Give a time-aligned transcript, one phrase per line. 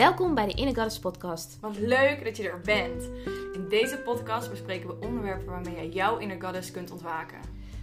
[0.00, 1.58] Welkom bij de Inner Goddess podcast.
[1.60, 3.02] Wat leuk dat je er bent.
[3.52, 7.38] In deze podcast bespreken we onderwerpen waarmee jij jouw inner goddess kunt ontwaken.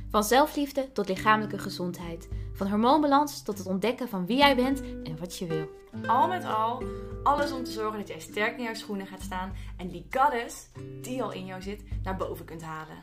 [0.10, 2.30] Van zelfliefde tot lichamelijke gezondheid.
[2.54, 5.70] Van hormoonbalans tot het ontdekken van wie jij bent en wat je wil.
[6.08, 6.84] Al met al,
[7.24, 10.70] alles om te zorgen dat jij sterk in jouw schoenen gaat staan en die goddess,
[11.02, 12.98] die al in jou zit, naar boven kunt halen.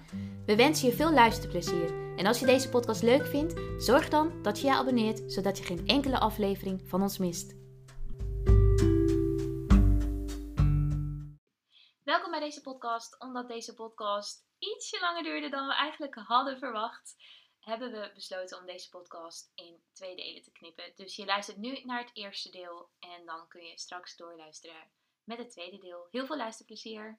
[0.46, 2.16] We wensen je veel luisterplezier.
[2.16, 5.64] En als je deze podcast leuk vindt, zorg dan dat je je abonneert, zodat je
[5.64, 7.63] geen enkele aflevering van ons mist.
[12.38, 13.20] Bij deze podcast.
[13.20, 17.16] Omdat deze podcast ietsje langer duurde dan we eigenlijk hadden verwacht,
[17.60, 20.92] hebben we besloten om deze podcast in twee delen te knippen.
[20.94, 24.90] Dus je luistert nu naar het eerste deel en dan kun je straks doorluisteren
[25.24, 26.08] met het tweede deel.
[26.10, 27.18] Heel veel luisterplezier.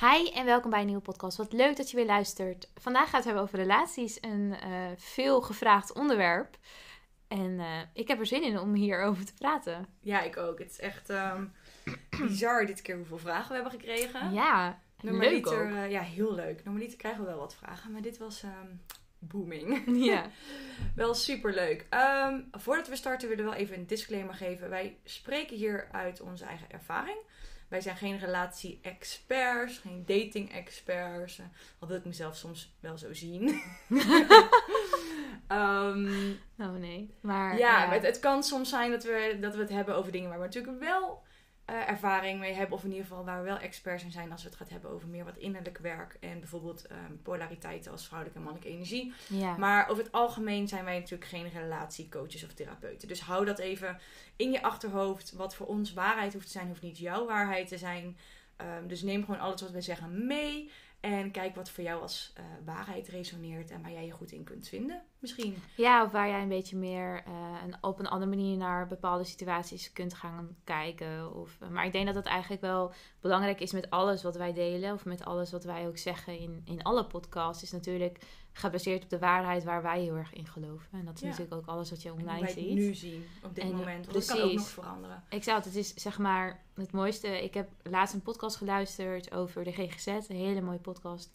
[0.00, 1.36] Hi en welkom bij een nieuwe podcast.
[1.36, 2.70] Wat leuk dat je weer luistert.
[2.74, 6.58] Vandaag gaat het hebben over relaties, een uh, veel gevraagd onderwerp.
[7.28, 9.96] En uh, ik heb er zin in om hierover te praten.
[10.00, 10.58] Ja, ik ook.
[10.58, 11.54] Het is echt um,
[12.20, 14.32] bizar dit keer hoeveel vragen we hebben gekregen.
[14.32, 15.62] Ja, leuk ook.
[15.62, 16.64] Uh, ja, heel leuk.
[16.64, 18.80] Normaliter krijgen we wel wat vragen, maar dit was um,
[19.18, 19.82] booming.
[20.06, 20.26] Ja.
[20.94, 21.86] wel super leuk.
[21.90, 24.68] Um, voordat we starten willen we wel even een disclaimer geven.
[24.70, 27.18] Wij spreken hier uit onze eigen ervaring.
[27.68, 31.40] Wij zijn geen relatie-experts, geen dating-experts.
[31.78, 33.48] Al wil ik mezelf soms wel zo zien.
[35.48, 37.14] um, oh nee.
[37.20, 40.12] Maar, ja, uh, het, het, kan soms zijn dat we, dat we het hebben over
[40.12, 41.22] dingen waar we natuurlijk wel
[41.70, 42.76] uh, ervaring mee hebben.
[42.76, 44.90] Of in ieder geval waar we wel experts in zijn als we het gaan hebben
[44.90, 46.16] over meer wat innerlijk werk.
[46.20, 49.12] En bijvoorbeeld um, polariteiten als vrouwelijke en mannelijke energie.
[49.28, 49.56] Ja.
[49.56, 53.08] Maar over het algemeen zijn wij natuurlijk geen relatiecoaches of therapeuten.
[53.08, 53.98] Dus hou dat even
[54.36, 55.32] in je achterhoofd.
[55.32, 58.16] Wat voor ons waarheid hoeft te zijn, hoeft niet jouw waarheid te zijn.
[58.56, 60.70] Um, dus neem gewoon alles wat wij zeggen mee.
[61.00, 64.44] En kijk wat voor jou als uh, waarheid resoneert en waar jij je goed in
[64.44, 65.56] kunt vinden, misschien.
[65.76, 67.32] Ja, of waar jij een beetje meer uh,
[67.64, 71.34] een, op een andere manier naar bepaalde situaties kunt gaan kijken.
[71.34, 74.52] Of, uh, maar ik denk dat dat eigenlijk wel belangrijk is met alles wat wij
[74.52, 74.92] delen.
[74.92, 77.62] Of met alles wat wij ook zeggen in, in alle podcasts.
[77.62, 78.18] Is natuurlijk
[78.52, 80.88] gebaseerd op de waarheid waar wij heel erg in geloven.
[80.92, 81.26] En dat is ja.
[81.26, 82.68] natuurlijk ook alles wat je online ziet.
[82.68, 84.06] Het nu zien, op dit en, moment.
[84.06, 85.24] Want dat kan ook nog veranderen.
[85.30, 87.42] Ik zou het, het is zeg maar het mooiste.
[87.42, 90.06] Ik heb laatst een podcast geluisterd over de GGZ.
[90.06, 91.32] Een hele mooie podcast.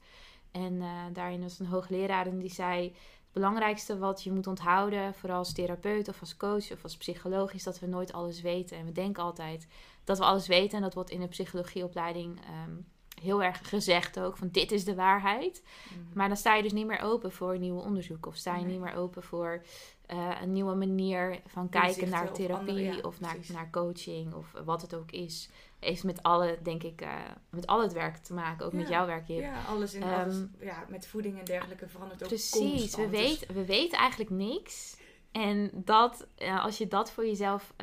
[0.51, 2.95] En uh, daarin was een hoogleraar en die zei...
[3.37, 7.53] Het belangrijkste wat je moet onthouden, vooral als therapeut of als coach of als psycholoog,
[7.53, 8.77] is dat we nooit alles weten.
[8.77, 9.67] En we denken altijd
[10.03, 10.77] dat we alles weten.
[10.77, 12.85] En dat wordt in de psychologieopleiding um,
[13.21, 15.63] heel erg gezegd ook, van dit is de waarheid.
[15.93, 16.07] Mm.
[16.13, 18.25] Maar dan sta je dus niet meer open voor nieuwe onderzoek.
[18.25, 18.71] Of sta je nee.
[18.71, 19.63] niet meer open voor
[20.11, 24.33] uh, een nieuwe manier van kijken naar therapie of, andere, ja, of naar, naar coaching
[24.33, 25.49] of wat het ook is.
[25.79, 27.13] Heeft met alle, denk ik, uh,
[27.49, 28.65] met al het werk te maken.
[28.65, 28.77] Ook ja.
[28.77, 29.27] met jouw werk.
[29.27, 33.09] Je, ja, alles in um, alles, ja, met voeding en dergelijke verandert ook Precies, constant.
[33.09, 34.97] we, weet, we weten eigenlijk niks.
[35.31, 37.73] En dat, uh, als je dat voor jezelf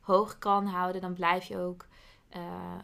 [0.00, 1.86] hoog kan houden, dan blijf je ook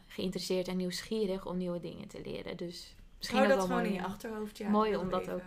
[0.06, 2.56] geïnteresseerd en nieuwsgierig om nieuwe dingen te leren.
[2.56, 4.58] Dus misschien Hou ook dat wel gewoon mooi, in je achterhoofd.
[4.58, 5.42] Ja, mooi om, dat ook,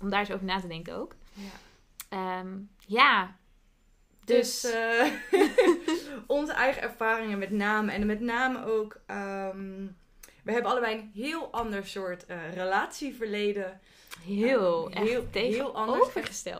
[0.00, 1.14] om daar eens over na te denken ook.
[1.32, 2.40] Ja.
[2.40, 3.36] Um, ja.
[4.24, 5.12] Dus, dus uh,
[6.26, 7.92] onze eigen ervaringen met name.
[7.92, 9.00] En met name ook...
[9.10, 9.96] Um,
[10.42, 12.24] we hebben allebei een heel ander soort
[12.54, 13.80] relatieverleden.
[14.20, 16.12] Heel, um, heel, heel anders.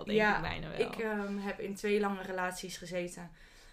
[0.05, 0.87] denk ja, ik bijna wel.
[0.87, 3.31] Ik um, heb in twee lange relaties gezeten.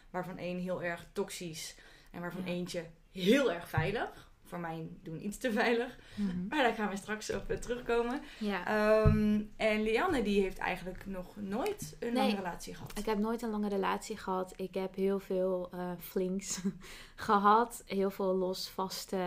[0.09, 1.75] Waarvan één heel erg toxisch.
[2.11, 2.51] En waarvan ja.
[2.51, 4.28] eentje heel erg veilig.
[4.49, 5.97] Voor mij doen iets te veilig.
[6.15, 6.21] Mhm.
[6.21, 6.45] Mm -hmm.
[6.49, 8.21] Maar daar gaan we straks op terugkomen.
[8.37, 9.05] Ja.
[9.05, 12.97] Um, en Lianne die heeft eigenlijk nog nooit een nee, lange relatie gehad.
[12.97, 14.53] Ik heb nooit een lange relatie gehad.
[14.55, 16.59] Ik heb heel veel uh, flinks
[17.15, 17.83] gehad.
[17.85, 19.17] Heel veel losvaste...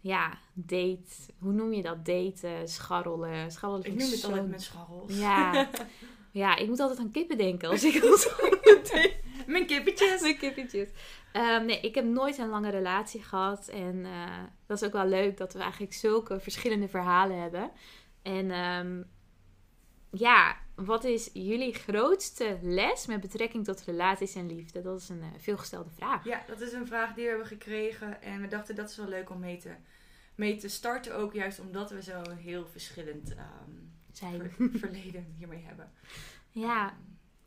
[0.00, 1.32] Ja, date.
[1.38, 2.04] Hoe noem je dat?
[2.04, 3.52] Daten, scharrelen.
[3.52, 4.26] scharrelen ik noem het zo...
[4.26, 5.18] altijd met scharrels.
[5.18, 5.68] Ja.
[6.30, 8.32] ja, ik moet altijd aan kippen denken als ik dat
[9.46, 10.20] Mijn kippetjes.
[10.20, 10.88] Mijn kippetjes.
[11.36, 13.68] Um, nee, ik heb nooit een lange relatie gehad.
[13.68, 17.70] En uh, dat is ook wel leuk dat we eigenlijk zulke verschillende verhalen hebben.
[18.22, 19.10] En um,
[20.10, 24.82] ja, wat is jullie grootste les met betrekking tot relaties en liefde?
[24.82, 26.24] Dat is een uh, veelgestelde vraag.
[26.24, 28.22] Ja, dat is een vraag die we hebben gekregen.
[28.22, 29.70] En we dachten dat is wel leuk om mee te,
[30.34, 31.16] mee te starten.
[31.16, 34.52] Ook juist omdat we zo heel verschillend um, zijn.
[34.56, 35.92] Ver, verleden hiermee hebben.
[36.50, 36.96] Ja.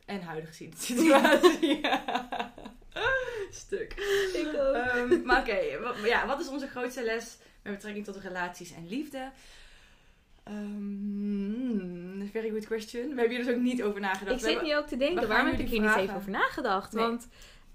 [0.07, 1.80] En huidige situatie.
[1.81, 2.54] ja.
[3.51, 3.94] Stuk.
[4.33, 4.75] Ik ook.
[4.75, 8.88] Um, maar oké, okay, ja, wat is onze grootste les met betrekking tot relaties en
[8.88, 9.31] liefde?
[10.50, 13.01] Um, very good question.
[13.01, 14.44] We hebben hier dus ook niet over nagedacht.
[14.44, 16.94] Ik zit hier ook te denken, waarom heb ik hier niet even over nagedacht?
[16.94, 17.04] Nee.
[17.04, 17.27] Want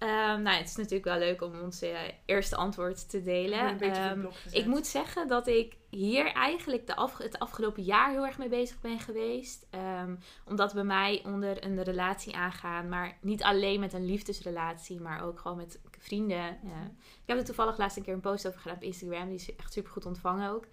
[0.03, 3.59] Ehm, nou, het is natuurlijk wel leuk om ons eh, eerste antwoord te delen.
[3.81, 4.21] Ehm,
[4.51, 8.49] ik moet zeggen dat ik hier eigenlijk de af, het afgelopen jaar heel erg mee
[8.49, 9.67] bezig ben geweest.
[9.71, 10.15] Ehm,
[10.45, 15.41] omdat bij mij onder een relatie aangaan, maar niet alleen met een liefdesrelatie, maar ook
[15.41, 16.39] gewoon met vrienden.
[16.47, 16.85] eh.
[16.97, 19.55] ik heb er toevallig laatst een keer een post over gedaan op Instagram, die is
[19.57, 20.67] echt super goed ontvangen ook.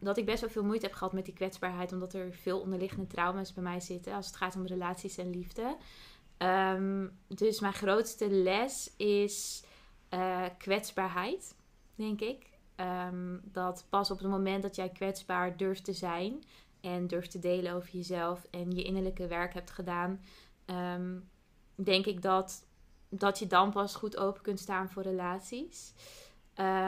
[0.00, 3.06] Dat ik best wel veel moeite heb gehad met die kwetsbaarheid, omdat er veel onderliggende
[3.06, 5.76] trauma's bij mij zitten als het gaat om relaties en liefde.
[6.36, 9.64] Ehm, dus mijn grootste les is
[10.08, 11.56] eh, kwetsbaarheid,
[11.94, 12.46] denk ik.
[12.76, 16.42] Ehm, dat pas op het moment dat jij kwetsbaar durft te zijn
[16.80, 20.20] en durft te delen over jezelf en je innerlijke werk hebt gedaan,
[20.64, 21.18] ehm,
[21.74, 22.66] denk ik dat,
[23.08, 25.92] dat je dan pas goed open kunt staan voor relaties.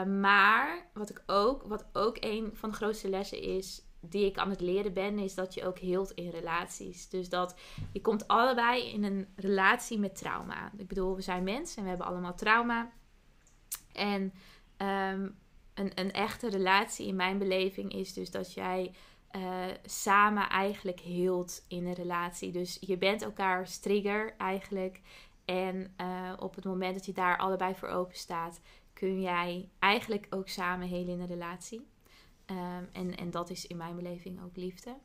[0.05, 4.49] Maar wat ik ook, wat ook een van de grootste lessen is, die ik aan
[4.49, 7.09] het leren ben, is dat je ook heelt in relaties.
[7.09, 7.55] Dus dat
[7.91, 10.71] je komt allebei in een relatie met trauma.
[10.77, 12.91] Ik bedoel, we zijn mensen en we hebben allemaal trauma.
[13.91, 14.33] En
[14.77, 15.29] ehm,
[15.73, 18.93] een, een echte relatie in mijn beleving is dus dat jij
[19.27, 22.51] eh, samen eigenlijk heelt in een relatie.
[22.51, 25.01] Dus je bent elkaars trigger eigenlijk.
[25.45, 28.61] En eh, op het moment dat je daar allebei voor open staat,
[28.93, 31.87] kun jij eigenlijk ook samen helen in een relatie.
[32.47, 34.95] Ehm, en, en dat is in mijn beleving ook liefde.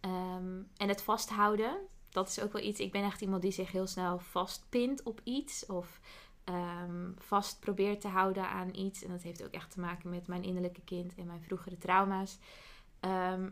[0.00, 1.78] Ehm, en het vasthouden,
[2.08, 2.80] dat is ook wel iets.
[2.80, 5.66] Ik ben echt iemand die zich heel snel vastpint op iets.
[5.66, 6.00] Of
[6.44, 9.02] ehm, vast probeert te houden aan iets.
[9.02, 12.38] En dat heeft ook echt te maken met mijn innerlijke kind en mijn vroegere trauma's.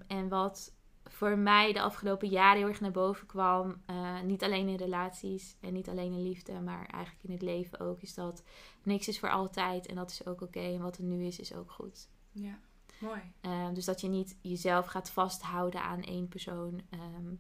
[0.07, 0.73] En wat
[1.05, 5.57] voor mij de afgelopen jaren heel erg naar boven kwam, eh, niet alleen in relaties
[5.61, 8.43] en niet alleen in liefde, maar eigenlijk in het leven ook, is dat
[8.83, 10.61] niks is voor altijd en dat is ook oké.
[10.61, 12.09] En wat er nu is, is ook goed.
[12.33, 12.59] Ja,
[13.01, 13.21] mooi.
[13.41, 16.81] Ehm, dus dat je niet jezelf gaat vasthouden aan één persoon.
[16.91, 17.35] Ehm,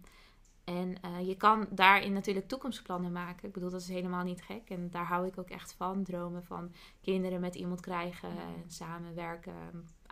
[0.64, 3.46] en eh, je kan daarin natuurlijk toekomstplannen maken.
[3.46, 4.70] Ik bedoel, dat is helemaal niet gek.
[4.70, 6.02] En daar hou ik ook echt van.
[6.02, 9.52] Dromen van kinderen met iemand krijgen en samenwerken.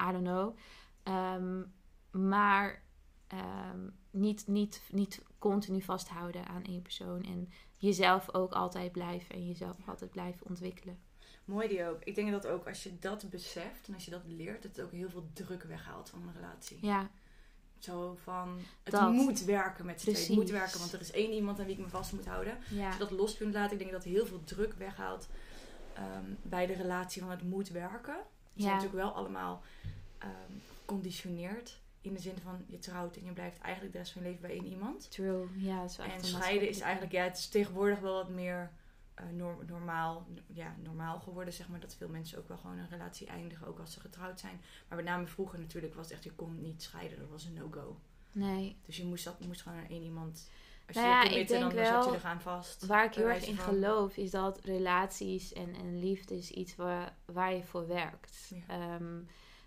[0.08, 0.56] I don't know.
[1.02, 1.62] Ehm,
[2.10, 2.86] maar
[4.10, 7.22] niet, niet, niet continu vasthouden aan één persoon.
[7.22, 10.98] En jezelf ook altijd blijven en jezelf altijd blijven ontwikkelen.
[11.48, 11.98] Mooi die ook.
[12.04, 14.84] Ik denk dat ook als je dat beseft en als je dat leert, dat het
[14.84, 16.78] ook heel veel druk weghaalt van een relatie.
[16.80, 17.10] Ja,
[17.78, 19.12] Zo van, het Dat.
[19.12, 20.26] moet werken met z'n tweeën.
[20.26, 22.58] Het moet werken, want er is één iemand aan wie ik me vast moet houden.
[22.70, 22.84] ja.
[22.86, 25.28] Als je dat los kunt laten, ik denk dat heel veel druk weghaalt
[25.94, 28.16] ehm, bij de relatie van het moet werken.
[28.52, 28.80] We zijn Ja.
[28.82, 29.62] natuurlijk wel allemaal
[30.80, 31.80] geconditioneerd.
[32.00, 34.42] In de zin van, je trouwt en je blijft eigenlijk de rest van je leven
[34.42, 35.10] bij één iemand.
[35.10, 35.46] True.
[35.56, 38.28] Ja, dat is wel echt En scheiden is eigenlijk, ja, het is tegenwoordig wel wat
[38.28, 38.70] meer
[39.18, 41.80] eh, nor- normaal, ja, normaal geworden, zeg maar.
[41.80, 44.60] Dat veel mensen ook wel gewoon een relatie eindigen, ook als ze getrouwd zijn.
[44.88, 47.52] Maar met name vroeger natuurlijk was het echt, je kon niet scheiden, dat was een
[47.54, 47.98] no-go.
[48.32, 48.76] Nee.
[48.86, 50.50] Dus je moest, dat, moest gewoon aan één iemand,
[50.86, 52.86] als je Nou ja, je ik committe, dan denk zat je wel- er gaan vast.
[52.86, 56.76] Waar ik heel erg in van- geloof is dat relaties en, en liefde is iets
[56.76, 58.50] waar, waar je voor werkt.
[58.54, 58.62] Ja.
[58.94, 59.14] Ehm,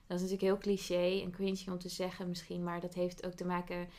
[0.07, 3.33] dat is natuurlijk heel cliché en cringy om te zeggen misschien, maar dat heeft ook
[3.33, 3.89] te maken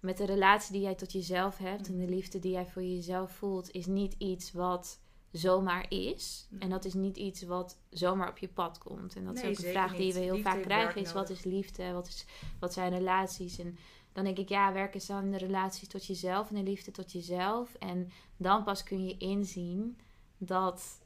[0.00, 1.88] met de relatie die jij tot jezelf hebt.
[1.88, 4.98] En de liefde die jij voor jezelf voelt, is niet iets wat
[5.32, 6.46] zomaar is.
[6.50, 6.60] Nee.
[6.60, 9.16] En dat is niet iets wat zomaar op je pad komt.
[9.16, 11.30] En dat Nee, is ook een vraag die we heel Liefde vaak krijgen, is wat
[11.30, 11.92] is liefde?
[11.92, 12.24] Wat, is,
[12.60, 13.58] wat zijn relaties?
[13.58, 13.78] En
[14.12, 17.12] dan denk ik, ja, werk eens aan de relatie tot jezelf en de liefde tot
[17.12, 17.74] jezelf.
[17.74, 19.98] En dan pas kun je inzien
[20.38, 21.00] dat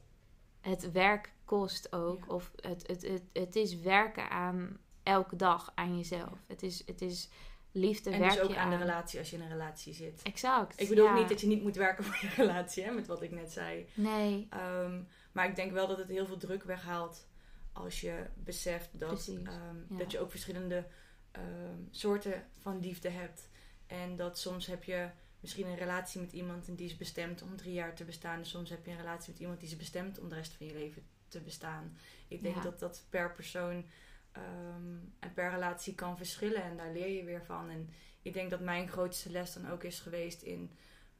[0.61, 2.25] het werk kost ook.
[2.27, 2.33] Ja.
[2.33, 6.29] Of het, het, het, het is werken aan elke dag aan jezelf.
[6.29, 6.43] Ja.
[6.47, 7.29] Het, is, het is
[7.71, 10.21] liefde En werk dus ook je aan de relatie als je in een relatie zit.
[10.23, 10.81] Exact.
[10.81, 11.17] Ik bedoel ja.
[11.19, 13.87] niet dat je niet moet werken voor je relatie, hè, met wat ik net zei.
[13.93, 17.27] Nee, Ehm, maar ik denk wel dat het heel veel druk weghaalt
[17.73, 19.97] als je beseft dat, ehm, ja.
[19.97, 20.85] dat je ook verschillende
[21.31, 23.49] ehm, soorten van liefde hebt.
[23.87, 27.55] En dat soms heb je misschien een relatie met iemand en die is bestemd om
[27.55, 28.37] drie jaar te bestaan.
[28.39, 30.65] En soms heb je een relatie met iemand die is bestemd om de rest van
[30.65, 31.97] je leven te bestaan.
[32.27, 32.61] Ik denk Ja.
[32.61, 33.85] dat dat per persoon
[34.31, 37.69] ehm, en per relatie kan verschillen en daar leer je weer van.
[37.69, 37.89] En
[38.21, 40.71] ik denk dat mijn grootste les dan ook is geweest in,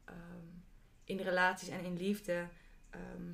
[0.04, 0.46] ehm,
[1.04, 2.48] in relaties en in liefde.
[2.90, 3.32] Ehm,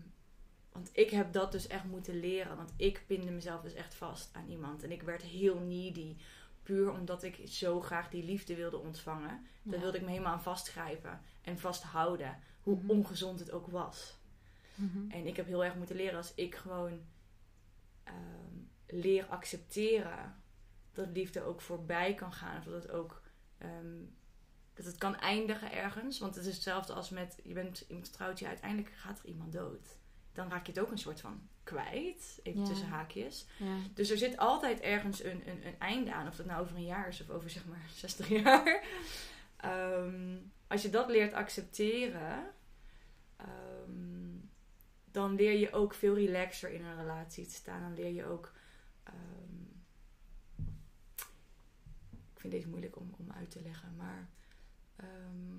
[0.73, 2.57] want ik heb dat dus echt moeten leren.
[2.57, 4.83] Want ik pinde mezelf dus echt vast aan iemand.
[4.83, 6.17] En ik werd heel needy.
[6.63, 9.47] Puur omdat ik zo graag die liefde wilde ontvangen.
[9.63, 9.81] Daar Ja.
[9.81, 11.21] wilde ik me helemaal aan vastgrijpen.
[11.43, 12.39] En vasthouden.
[12.61, 12.91] Hoe Mhm.
[12.91, 14.17] ongezond het ook was.
[14.75, 15.11] Mhm.
[15.11, 17.01] En ik heb heel erg moeten leren als ik gewoon
[18.89, 20.43] leer accepteren
[20.93, 22.59] dat liefde ook voorbij kan gaan.
[22.59, 23.23] Of dat het ook
[23.59, 23.97] ehm,
[24.75, 26.19] dat het kan eindigen ergens.
[26.19, 29.53] Want het is hetzelfde als met je bent iemand getrouwd, ja, uiteindelijk gaat er iemand
[29.53, 29.99] dood.
[30.33, 32.41] Dan raak je het ook een soort van kwijt.
[32.43, 32.67] Even Ja.
[32.67, 33.47] tussen haakjes.
[33.57, 33.77] Ja.
[33.95, 36.27] Dus er zit altijd ergens een, een, een einde aan.
[36.27, 38.85] Of dat nou over een jaar is of over zeg maar 60 jaar.
[39.57, 42.51] Ehm, als je dat leert accepteren,
[43.37, 44.37] ehm,
[45.05, 47.81] dan leer je ook veel relaxer in een relatie te staan.
[47.81, 48.53] Dan leer je ook.
[49.09, 50.67] Ehm,
[52.35, 54.29] ik vind deze moeilijk om, om uit te leggen, maar.
[54.97, 55.57] ehm,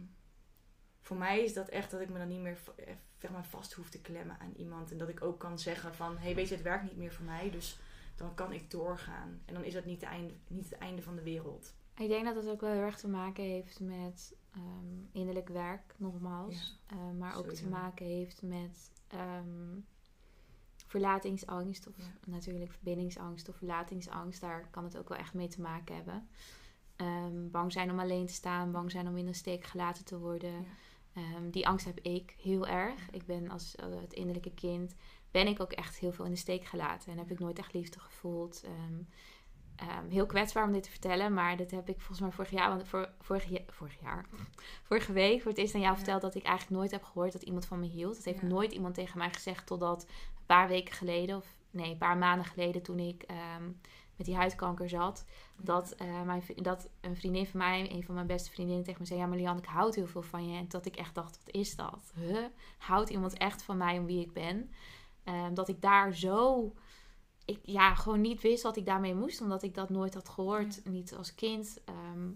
[1.01, 3.74] voor mij is dat echt dat ik me dan niet meer eh, zeg maar, vast
[3.74, 4.91] hoef te klemmen aan iemand.
[4.91, 7.12] En dat ik ook kan zeggen van, hé hey, weet je, het werkt niet meer
[7.13, 7.51] voor mij.
[7.51, 7.79] Dus
[8.15, 9.41] dan kan ik doorgaan.
[9.46, 11.74] En dan is dat niet, de einde, niet het einde van de wereld.
[11.98, 15.94] Ik denk dat het ook wel heel erg te maken heeft met ehm, innerlijk werk,
[15.98, 16.79] nogmaals.
[16.88, 17.63] Eh, maar ook sowieso.
[17.63, 18.91] te maken heeft met
[20.89, 21.88] verlatingsangst.
[21.88, 22.03] Of Ja.
[22.25, 24.41] natuurlijk verbindingsangst of verlatingsangst.
[24.41, 26.29] Daar kan het ook wel echt mee te maken hebben.
[26.96, 30.17] Ehm, bang zijn om alleen te staan, bang zijn om in de steek gelaten te
[30.19, 30.51] worden.
[30.51, 30.67] Ja.
[31.13, 33.10] Ehm, die angst heb ik heel erg.
[33.12, 34.96] Ik ben als eh, het innerlijke kind,
[35.31, 37.12] ben ik ook echt heel veel in de steek gelaten.
[37.12, 38.63] En heb ik nooit echt liefde gevoeld.
[38.63, 39.03] Ehm,
[40.10, 42.88] heel kwetsbaar om dit te vertellen, maar dat heb ik volgens mij vorig jaar, want
[42.88, 44.25] voor, vorig, vorig jaar,
[44.88, 45.98] vorige week voor het eerst aan jou Ja.
[46.00, 48.15] verteld dat ik eigenlijk nooit heb gehoord dat iemand van me hield.
[48.15, 51.98] Dat heeft nooit iemand tegen mij gezegd totdat een paar weken geleden, of nee, een
[51.98, 53.63] paar maanden geleden toen ik ehm,
[54.15, 55.25] met die huidkanker zat,
[55.58, 59.08] dat, eh, mijn, dat een vriendin van mij, een van mijn beste vriendinnen, tegen me
[59.08, 60.58] zei: Ja, maar Lian, ik houd heel veel van je.
[60.58, 62.12] En dat ik echt dacht: Wat is dat?
[62.15, 62.46] Huh?
[62.77, 64.72] Houdt iemand echt van mij om wie ik ben?
[65.24, 66.74] Ehm, dat ik daar zo.
[67.46, 70.86] Ik ja, gewoon niet wist wat ik daarmee moest, omdat ik dat nooit had gehoord.
[70.86, 71.82] Niet als kind.
[71.86, 72.29] Ehm,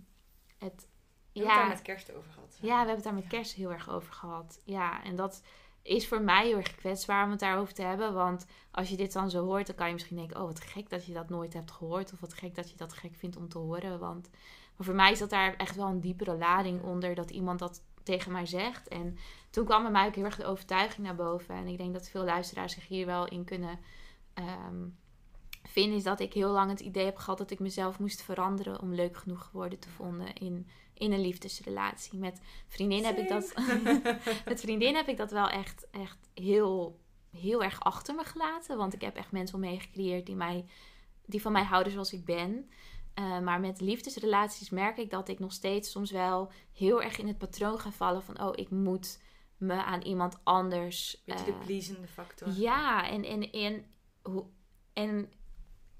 [0.57, 0.87] het,
[1.33, 2.57] We hebben het daar met kerst over gehad.
[2.61, 4.61] ja, we hebben het daar met kerst heel erg over gehad.
[4.63, 5.41] Ja, en dat
[5.83, 8.13] is voor mij heel erg kwetsbaar om het daarover te hebben.
[8.13, 10.39] Want als je dit dan zo hoort, dan kan je misschien denken...
[10.39, 12.13] oh, wat gek dat je dat nooit hebt gehoord.
[12.13, 13.99] Of wat gek dat je dat gek vindt om te horen.
[13.99, 14.29] Want
[14.75, 17.15] maar voor mij zat daar echt wel een diepere lading onder...
[17.15, 18.87] dat iemand dat tegen mij zegt.
[18.87, 19.17] En
[19.49, 21.55] toen kwam bij mij ook heel erg de overtuiging naar boven.
[21.55, 23.79] En ik denk dat veel luisteraars zich hier wel in kunnen...
[24.33, 24.85] ehm,
[25.63, 28.81] vinden is dat ik heel lang het idee heb gehad dat ik mezelf moest veranderen
[28.81, 30.67] om leuk genoeg geworden te vonden in,
[31.03, 32.19] in een liefdesrelatie.
[32.19, 33.53] Met vriendin heb ik dat.
[34.49, 36.99] met vriendin heb ik dat wel echt, echt heel,
[37.31, 38.77] heel erg achter me gelaten.
[38.77, 40.65] Want ik heb echt mensen om me gecreëerd die, mij,
[41.25, 42.69] die van mij houden zoals ik ben.
[43.19, 47.27] Uh, maar met liefdesrelaties merk ik dat ik nog steeds soms wel heel erg in
[47.27, 49.21] het patroon ga vallen van: oh, ik moet
[49.57, 51.21] me aan iemand anders.
[51.25, 52.49] Beetje uh, de pleasende factor.
[52.51, 53.85] Ja, en, en, en,
[54.21, 54.45] hoe,
[54.93, 55.31] en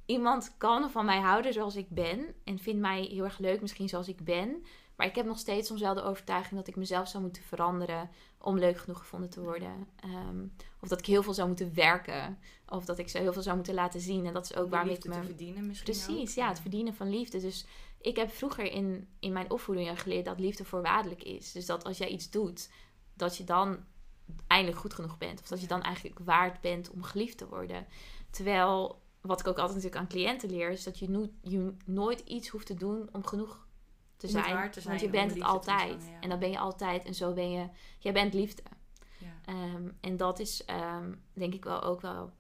[0.05, 2.36] iemand kan van mij houden zoals ik ben.
[2.43, 4.63] En vindt mij heel erg leuk, misschien zoals ik ben.
[4.95, 8.09] Maar ik heb nog steeds soms wel de overtuiging dat ik mezelf zou moeten veranderen
[8.38, 9.88] om leuk genoeg gevonden te worden.
[10.05, 12.39] Um, of dat ik heel veel zou moeten werken.
[12.67, 14.25] Of dat ik ze heel veel zou moeten laten zien.
[14.25, 15.13] En dat is ook waarmee ik me.
[15.13, 15.93] te verdienen misschien.
[15.93, 16.35] Precies, ook.
[16.35, 17.39] ja, het verdienen van liefde.
[17.39, 17.65] Dus
[18.01, 21.51] ik heb vroeger in, in mijn opvoeding geleerd dat liefde voorwaardelijk is.
[21.51, 22.69] Dus dat als jij iets doet,
[23.13, 23.77] dat je dan
[24.47, 25.41] eindelijk goed genoeg bent.
[25.41, 27.85] Of dat je dan eigenlijk waard bent om geliefd te worden.
[28.29, 32.19] Terwijl, wat ik ook altijd natuurlijk aan cliënten leer, is dat je, no je nooit
[32.19, 33.62] iets hoeft te doen om genoeg
[34.24, 34.72] te zijn.
[34.72, 36.06] te zijn want je bent het altijd.
[36.06, 36.20] Ja.
[36.20, 37.06] En dan ben je altijd.
[37.06, 37.68] En zo ben je.
[38.00, 38.63] Jij bent liefde.
[39.18, 39.53] Ja.
[39.53, 42.34] Um, en dat is um, denk ik wel ook wel.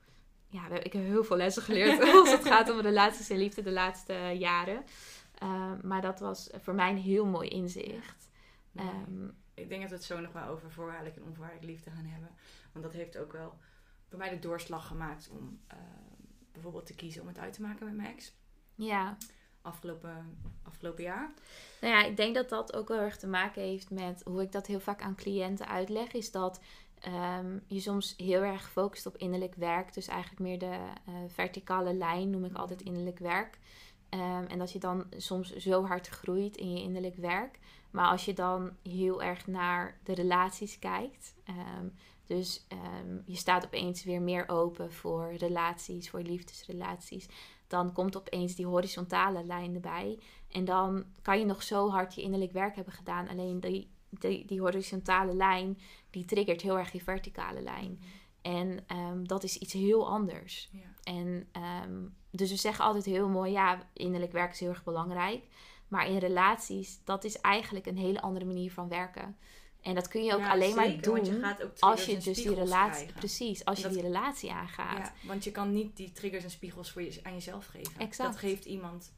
[0.47, 3.71] Ja, ik heb heel veel lessen geleerd als het gaat om relaties en liefde de
[3.71, 4.83] laatste jaren.
[5.43, 8.29] Um, maar dat was voor mij een heel mooi inzicht.
[8.71, 8.85] Nee.
[9.53, 12.29] ik denk dat we het zo nog wel over voorwaardelijk en onvoorwaardelijk liefde gaan hebben.
[12.71, 13.57] Want dat heeft ook wel
[14.09, 15.77] bij mij de doorslag gemaakt om uh,
[16.51, 18.33] bijvoorbeeld te kiezen om het uit te maken met mijn ex.
[18.75, 19.17] Ja.
[19.63, 21.33] Afgelopen, afgelopen jaar.
[21.81, 24.51] Nou ja, ik denk dat dat ook wel erg te maken heeft met hoe ik
[24.51, 26.11] dat heel vaak aan cliënten uitleg.
[26.11, 26.59] Is dat
[27.07, 29.93] um, je soms heel erg focust op innerlijk werk.
[29.93, 30.77] Dus eigenlijk meer de
[31.09, 33.59] uh, verticale lijn noem ik altijd innerlijk werk.
[34.09, 37.59] Um, en dat je dan soms zo hard groeit in je innerlijk werk.
[37.91, 41.33] Maar als je dan heel erg naar de relaties kijkt.
[41.49, 41.93] Um,
[42.25, 42.65] dus
[43.25, 47.27] je staat opeens weer meer open voor relaties, voor liefdesrelaties.
[47.73, 50.19] Dan komt opeens die horizontale lijn erbij.
[50.51, 53.27] En dan kan je nog zo hard je innerlijk werk hebben gedaan.
[53.27, 55.77] Alleen die, die, die horizontale lijn,
[56.09, 57.99] die triggert heel erg die verticale lijn.
[58.41, 60.69] En um, dat is iets heel anders.
[60.71, 61.13] Ja.
[61.13, 61.47] En
[61.85, 65.43] um, dus we zeggen altijd heel mooi, ja, innerlijk werk is heel erg belangrijk.
[65.87, 69.37] Maar in relaties, dat is eigenlijk een hele andere manier van werken.
[69.83, 72.53] En dat kun je ook ja, alleen zeker, maar doen je als je dus die
[72.53, 73.13] relatie, krijgen.
[73.13, 74.97] precies, als je die relatie aangaat.
[75.21, 77.93] Ja, want je kan niet die triggers en spiegels voor je, aan jezelf geven.
[77.97, 78.31] Exact.
[78.31, 79.13] Dat geeft iemand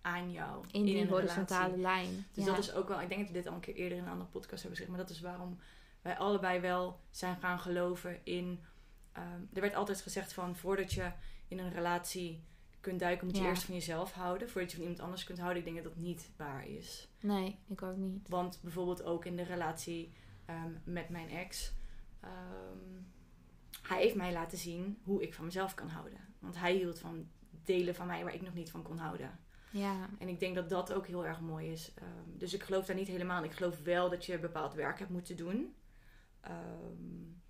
[0.00, 1.82] aan jou in die in horizontale relatie.
[1.82, 2.26] lijn.
[2.32, 2.50] Dus ja.
[2.54, 4.10] dat is ook wel, ik denk dat we dit al een keer eerder in een
[4.10, 5.58] andere podcast hebben gezegd, maar dat is waarom
[6.02, 8.64] wij allebei wel zijn gaan geloven in.
[9.18, 11.10] Um, er werd altijd gezegd van voordat je
[11.48, 12.44] in een relatie
[12.84, 13.48] kunt duiken, moet je Ja.
[13.48, 14.50] eerst van jezelf houden.
[14.50, 15.58] Voordat je van iemand anders kunt houden.
[15.58, 17.08] Ik denk dat dat niet waar is.
[17.20, 18.28] Nee, ik ook niet.
[18.28, 20.12] Want bijvoorbeeld ook in de relatie
[20.50, 21.72] um, met mijn ex.
[22.24, 23.06] Um,
[23.82, 26.18] hij heeft mij laten zien hoe ik van mezelf kan houden.
[26.38, 27.28] Want hij hield van
[27.64, 29.38] delen van mij waar ik nog niet van kon houden.
[29.70, 31.92] Ja, En ik denk dat dat ook heel erg mooi is.
[32.02, 33.50] Um, dus ik geloof daar niet helemaal in.
[33.50, 35.74] Ik geloof wel dat je bepaald werk hebt moeten doen.
[36.48, 37.42] Um,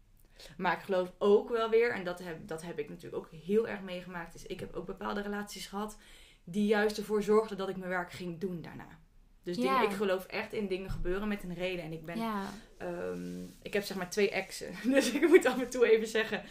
[0.57, 3.69] Maar ik geloof ook wel weer, en dat heb, dat heb ik natuurlijk ook heel
[3.69, 5.99] erg meegemaakt, is ik heb ook bepaalde relaties gehad
[6.45, 8.89] die juist ervoor zorgden dat ik mijn werk ging doen daarna.
[9.43, 11.85] Dus dingen, ik geloof echt in dingen gebeuren met een reden.
[11.85, 12.17] En ik ben
[12.79, 14.75] Ehm, ik heb zeg maar twee exen.
[14.95, 16.43] Dus ik moet af en toe even zeggen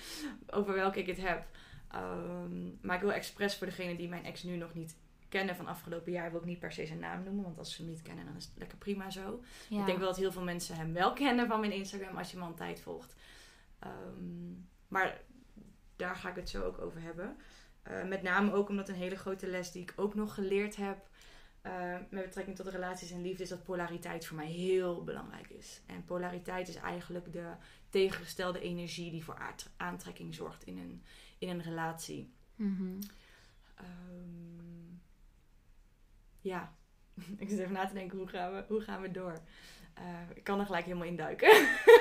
[0.49, 1.45] over welke ik het heb.
[1.91, 4.95] Ehm, maar ik wil expres voor degene die mijn ex nu nog niet
[5.29, 7.43] kennen van afgelopen jaar, wil ik niet per se zijn naam noemen.
[7.43, 9.43] Want als ze hem niet kennen, dan is het lekker prima zo.
[9.69, 12.35] Ik denk wel dat heel veel mensen hem wel kennen van mijn Instagram als je
[12.35, 13.15] hem al een tijd volgt.
[13.83, 14.51] Ehm,
[14.87, 15.21] maar
[15.95, 17.37] daar ga ik het zo ook over hebben.
[17.83, 21.07] Eh, met name ook omdat een hele grote les die ik ook nog geleerd heb
[21.63, 25.81] eh, met betrekking tot relaties en liefde is dat polariteit voor mij heel belangrijk is.
[25.85, 27.51] En polariteit is eigenlijk de
[27.89, 31.03] tegengestelde energie die voor aant- aantrekking zorgt in een,
[31.37, 32.33] in een relatie.
[32.55, 33.01] Mhm.
[33.75, 34.95] Ehm,
[36.41, 36.75] ja,
[37.37, 39.39] ik zit even na te denken hoe gaan we, hoe gaan we door.
[39.93, 41.47] Eh, ik kan er gelijk helemaal in duiken.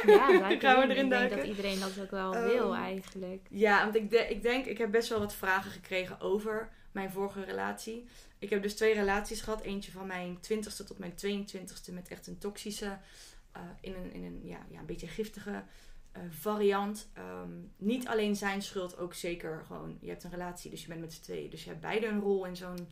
[0.06, 0.60] Ja, Gaan we erin.
[0.60, 1.36] erin Ik denk duiken?
[1.36, 3.46] dat iedereen dat ook wel Ehm, wil eigenlijk.
[3.50, 7.10] Ja, want ik, de- ik denk, ik heb best wel wat vragen gekregen over mijn
[7.10, 8.04] vorige relatie.
[8.38, 9.60] Ik heb dus twee relaties gehad.
[9.62, 12.98] Eentje van mijn 20ste tot mijn 22ste met echt een toxische,
[13.52, 15.62] eh, in een, in een ja, ja, een beetje giftige
[16.12, 17.08] eh, variant.
[17.14, 21.00] Ehm, niet alleen zijn schuld, ook zeker gewoon, je hebt een relatie, dus je bent
[21.00, 21.50] met z'n tweeën.
[21.50, 22.88] Dus je hebt beide een rol in zo'n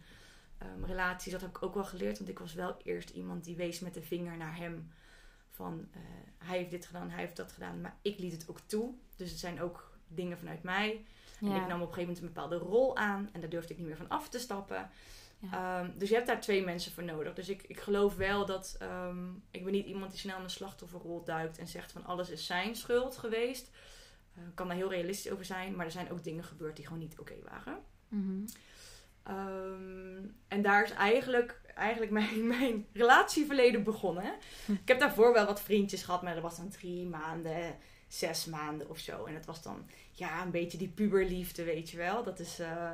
[0.61, 1.33] ehm, relatie.
[1.33, 3.95] Dat heb ik ook wel geleerd, want ik was wel eerst iemand die wees met
[3.95, 4.91] de vinger naar hem.
[5.49, 6.01] Van, eh,
[6.39, 8.95] hij heeft dit gedaan, hij heeft dat gedaan, maar ik liet het ook toe.
[9.17, 11.05] Dus het zijn ook dingen vanuit mij.
[11.41, 13.29] En ik nam op een gegeven moment een bepaalde rol aan.
[13.33, 14.91] En daar durfde ik niet meer van af te stappen.
[15.39, 15.81] Ja.
[15.83, 17.35] Ehm, dus je hebt daar twee mensen voor nodig.
[17.35, 18.77] Dus ik, ik geloof wel dat...
[18.79, 21.59] ehm, ik ben niet iemand die snel in de slachtofferrol duikt...
[21.59, 23.71] en zegt van alles is zijn schuld geweest.
[24.35, 25.77] Ik kan daar heel realistisch over zijn.
[25.77, 27.79] Maar er zijn ook dingen gebeurd die gewoon niet oké waren.
[28.09, 28.47] Mhm.
[29.23, 34.35] Ehm, en daar is eigenlijk, eigenlijk mijn, mijn relatieverleden begonnen.
[34.65, 34.73] Hm.
[34.73, 37.77] Ik heb daarvoor wel wat vriendjes gehad, maar dat was dan drie maanden,
[38.09, 39.25] zes maanden of zo.
[39.25, 42.23] En het was dan ja, een beetje die puberliefde, weet je wel.
[42.25, 42.93] Dat is eh,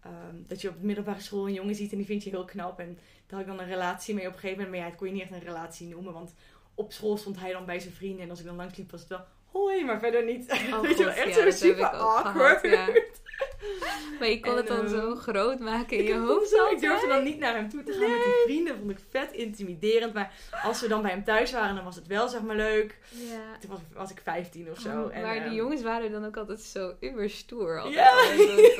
[0.00, 2.44] ehm, dat je op de middelbare school een jongen ziet en die vind je heel
[2.44, 2.78] knap.
[2.78, 2.94] En
[3.26, 4.76] daar had ik dan een relatie mee op een gegeven moment.
[4.76, 6.34] Maar ja, het kon je niet echt een relatie noemen, want
[6.74, 8.22] op school stond hij dan bij zijn vrienden.
[8.22, 10.50] En als ik dan langs liep, was het wel hoi, maar verder niet.
[10.72, 12.60] Oh weet je wel, echt ja, zo dat super awkward.
[12.60, 13.00] gehad, ja.
[14.18, 16.80] Maar je kon En, het dan ehm, zo groot maken in je hoofd zo, ik
[16.80, 18.78] durfde dan niet naar hem toe te gaan met die vrienden.
[18.78, 20.14] Vond ik vet intimiderend.
[20.14, 22.98] Maar als we dan bij hem thuis waren, dan was het wel zeg maar leuk.
[23.08, 23.58] Ja.
[23.60, 25.02] Toen was, was ik 15 of zo.
[25.02, 27.80] Oh, en, maar ehm, die jongens waren dan ook altijd zo uber stoer.
[27.80, 27.94] Altijd.
[27.94, 28.10] Ja.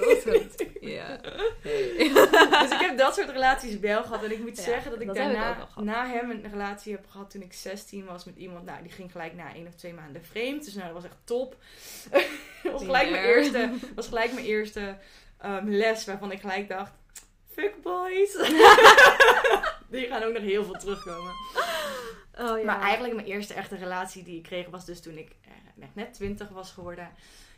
[0.08, 1.16] Altijd, ja.
[2.62, 4.24] dus ik heb dat soort relaties wel gehad.
[4.24, 7.30] En ik moet Ja, zeggen dat ik dat daarna na hem een relatie heb gehad
[7.30, 8.64] toen ik 16 was met iemand.
[8.64, 10.64] Nou, die ging gelijk na één of twee maanden vreemd.
[10.64, 11.56] Dus nou, dat was echt top.
[12.72, 16.92] was gelijk mijn eerste, was gelijk mijn eerste ehm, les waarvan ik gelijk dacht...
[17.50, 18.32] Fuck boys.
[19.90, 21.32] die gaan ook nog heel veel terugkomen.
[22.38, 22.64] Oh ja.
[22.64, 25.94] Maar eigenlijk mijn eerste echte relatie die ik kreeg was dus toen ik eh, net,
[25.94, 27.10] net 20 was geworden.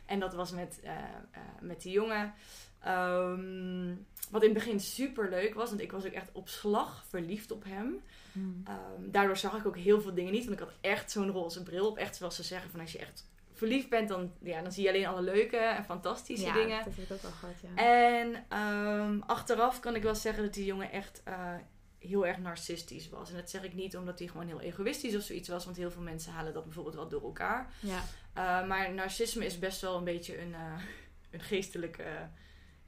[0.05, 2.33] En dat was met, eh, eh, met die jongen.
[2.79, 3.93] Ehm,
[4.29, 7.51] wat in het begin super leuk was, want ik was ook echt op slag verliefd
[7.51, 8.01] op hem.
[8.31, 8.61] Hmm.
[8.65, 11.63] Ehm, daardoor zag ik ook heel veel dingen niet, want ik had echt zo'n roze
[11.63, 11.97] bril op.
[11.97, 13.25] Echt zoals ze zeggen, van als je echt
[13.55, 16.83] verliefd bent, dan, ja, dan zie je alleen alle leuke en fantastische ja, dingen.
[16.83, 17.83] dat heb ik ook wel gehad, ja.
[17.83, 21.53] En ehm, achteraf kan ik wel zeggen dat die jongen echt eh,
[21.99, 23.29] heel erg narcistisch was.
[23.29, 25.65] En dat zeg ik niet omdat hij gewoon heel egoïstisch of zoiets was.
[25.65, 27.73] Want heel veel mensen halen dat bijvoorbeeld wel door elkaar.
[27.79, 28.03] ja.
[28.37, 30.81] Uh, maar narcisme is best wel een beetje een, uh,
[31.31, 32.03] een geestelijk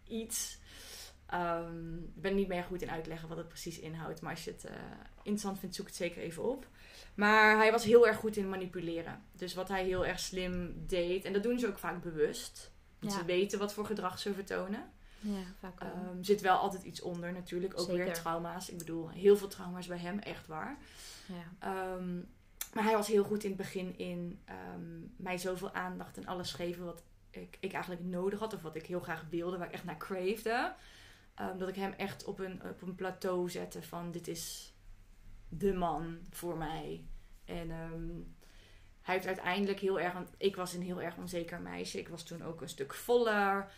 [0.07, 0.59] iets.
[1.33, 4.21] Um, ik ben niet meer goed in uitleggen wat het precies inhoudt.
[4.21, 4.65] Maar als je het
[5.17, 6.67] interessant vindt, zoek het zeker even op.
[7.17, 9.21] Maar hij was heel erg goed in manipuleren.
[9.31, 11.25] Dus wat hij heel erg slim deed.
[11.25, 12.71] En dat doen ze ook vaak bewust.
[12.99, 13.09] Ja.
[13.09, 14.91] ze weten wat voor gedrag ze vertonen.
[15.19, 15.81] Ja, vaak.
[15.81, 17.79] Um, zit wel altijd iets onder natuurlijk.
[17.79, 18.05] Ook Zeker.
[18.05, 18.69] weer trauma's.
[18.69, 20.77] Ik bedoel, heel veel trauma's bij hem, echt waar.
[21.25, 21.93] ja.
[21.93, 22.27] Um,
[22.73, 24.39] maar hij was heel goed in het begin in
[24.75, 28.53] um, mij zoveel aandacht en alles geven wat ik, ik eigenlijk nodig had.
[28.53, 30.73] Of wat ik heel graag wilde, waar ik echt naar cravede.
[31.57, 34.73] Dat ik hem echt op een, op een plateau zette van dit is
[35.49, 37.05] de man voor mij.
[37.45, 38.35] En um,
[39.01, 40.13] hij heeft uiteindelijk heel erg...
[40.37, 41.99] Ik was een heel erg onzeker meisje.
[41.99, 43.71] Ik was toen ook een stuk voller.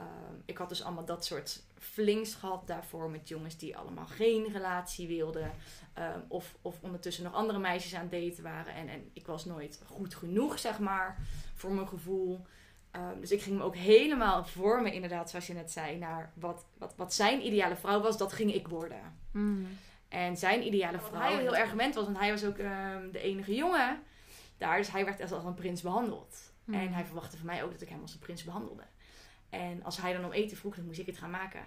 [0.00, 4.52] Um, ik had dus allemaal dat soort flings gehad daarvoor met jongens die allemaal geen
[4.52, 5.52] relatie wilden.
[5.98, 8.74] Um, of, of ondertussen nog andere meisjes aan het daten waren.
[8.74, 12.46] En, en ik was nooit goed genoeg, zeg maar, voor mijn gevoel.
[13.20, 16.94] Dus ik ging me ook helemaal vormen, inderdaad, zoals je net zei, naar wat, wat,
[16.96, 19.18] wat zijn ideale vrouw was, dat ging ik worden.
[19.32, 19.66] Mm.
[20.16, 23.20] En zijn ideale vrouw, hij heel erg gewend was, want hij was ook um, de
[23.20, 24.02] enige jongen
[24.58, 24.76] daar.
[24.76, 26.52] Dus hij werd als een prins behandeld.
[26.64, 26.74] Mm.
[26.74, 28.82] En hij verwachtte van mij ook dat ik hem als een prins behandelde.
[29.50, 31.60] En als hij dan om eten vroeg, dan moest ik het gaan maken.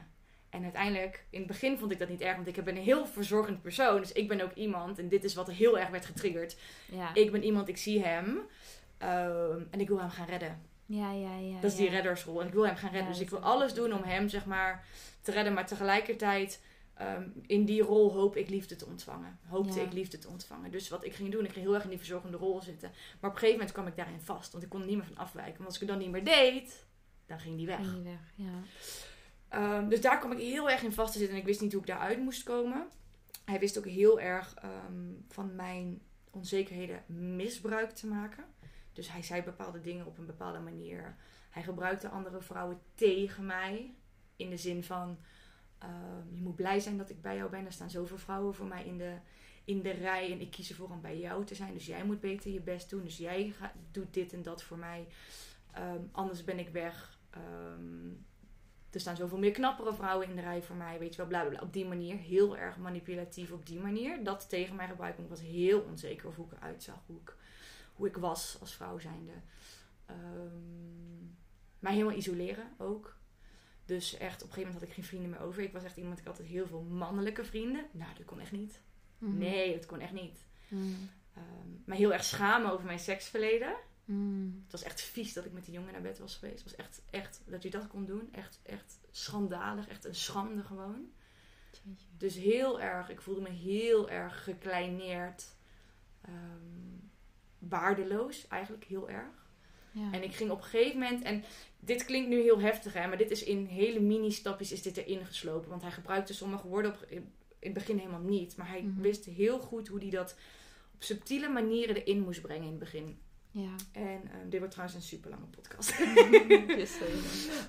[0.49, 3.05] En uiteindelijk, in het begin vond ik dat niet erg, want ik ben een heel
[3.05, 3.99] verzorgend persoon.
[3.99, 6.57] Dus ik ben ook iemand, en dit is wat er heel erg werd getriggerd.
[6.91, 7.13] Ja.
[7.13, 8.39] Ik ben iemand, ik zie hem.
[8.97, 10.61] Ehm, en ik wil hem gaan redden.
[10.85, 11.59] Ja, ja, ja.
[11.61, 12.41] Dat is die reddersrol.
[12.41, 13.07] En ik wil hem gaan redden.
[13.07, 14.85] Ja, dus ik wil alles doen om hem, zeg maar,
[15.21, 15.53] te redden.
[15.53, 16.61] Maar tegelijkertijd,
[16.99, 19.39] ehm, in die rol hoop ik liefde te ontvangen.
[19.47, 19.85] Hoopte Ja.
[19.85, 20.71] ik liefde te ontvangen.
[20.71, 22.89] Dus wat ik ging doen, ik ging heel erg in die verzorgende rol zitten.
[22.89, 24.51] Maar op een gegeven moment kwam ik daarin vast.
[24.51, 25.53] Want ik kon er niet meer van afwijken.
[25.53, 26.85] Want als ik het dan niet meer deed,
[27.25, 27.77] dan ging die weg.
[27.77, 28.61] Ging die weg, ja.
[29.47, 31.35] Ehm, dus daar kwam ik heel erg in vast te zitten.
[31.35, 32.87] En ik wist niet hoe ik daaruit moest komen.
[33.45, 37.03] Hij wist ook heel erg ehm, van mijn onzekerheden
[37.35, 38.45] misbruik te maken.
[38.93, 41.15] Dus hij zei bepaalde dingen op een bepaalde manier.
[41.49, 43.93] Hij gebruikte andere vrouwen tegen mij.
[44.35, 45.17] In de zin van,
[45.79, 47.65] ehm, je moet blij zijn dat ik bij jou ben.
[47.65, 49.15] Er staan zoveel vrouwen voor mij in de,
[49.65, 50.31] in de rij.
[50.31, 51.73] En ik kies ervoor om bij jou te zijn.
[51.73, 53.03] Dus jij moet beter je best doen.
[53.03, 53.53] Dus jij
[53.91, 55.07] doet dit en dat voor mij.
[55.71, 57.17] Ehm, anders ben ik weg.
[57.29, 58.09] Ehm,
[58.89, 60.99] er staan zoveel meer knappere vrouwen in de rij voor mij.
[60.99, 61.61] Weet je wel, bla bla bla.
[61.61, 62.17] Op die manier.
[62.17, 64.23] Heel erg manipulatief op die manier.
[64.23, 65.23] Dat tegen mij gebruiken.
[65.23, 67.03] Ik was heel onzeker over hoe ik eruit zag.
[67.05, 67.35] Hoe ik,
[67.93, 69.33] hoe ik was als vrouw zijnde.
[70.05, 71.25] Ehm,
[71.79, 73.18] maar helemaal isoleren ook.
[73.89, 75.63] Dus echt, op een gegeven moment had ik geen vrienden meer over.
[75.63, 77.85] Ik was echt iemand, ik had altijd heel veel mannelijke vrienden.
[77.91, 78.81] Nou, dat kon echt niet.
[79.17, 79.37] Mhm.
[79.37, 80.45] Nee, dat kon echt niet.
[81.33, 83.75] Ehm, maar heel erg schamen over mijn seksverleden.
[84.05, 84.45] Mhm.
[84.63, 86.63] Het was echt vies dat ik met die jongen naar bed was geweest.
[86.63, 88.29] Het was echt, echt, dat je dat kon doen.
[88.31, 89.87] Echt, echt schandalig.
[89.87, 91.11] Echt een schande gewoon.
[91.71, 92.05] Jeetje.
[92.17, 95.57] Dus heel erg, ik voelde me heel erg gekleineerd.
[96.21, 96.97] ehm,
[97.59, 99.48] waardeloos eigenlijk, heel erg.
[99.91, 100.11] Ja.
[100.11, 101.43] En ik ging op een gegeven moment, en
[101.79, 105.25] dit klinkt nu heel heftig, hè, maar dit is in hele mini-stapjes is dit erin
[105.25, 105.69] geslopen.
[105.69, 108.55] Want hij gebruikte sommige woorden op, in, het begin helemaal niet.
[108.57, 109.01] Maar hij Mhm.
[109.01, 110.35] wist heel goed hoe hij dat
[110.93, 113.17] op subtiele manieren erin moest brengen in het begin.
[113.51, 113.75] Ja.
[113.91, 115.97] En ehm, dit wordt trouwens een super lange podcast.
[115.97, 116.05] Ja,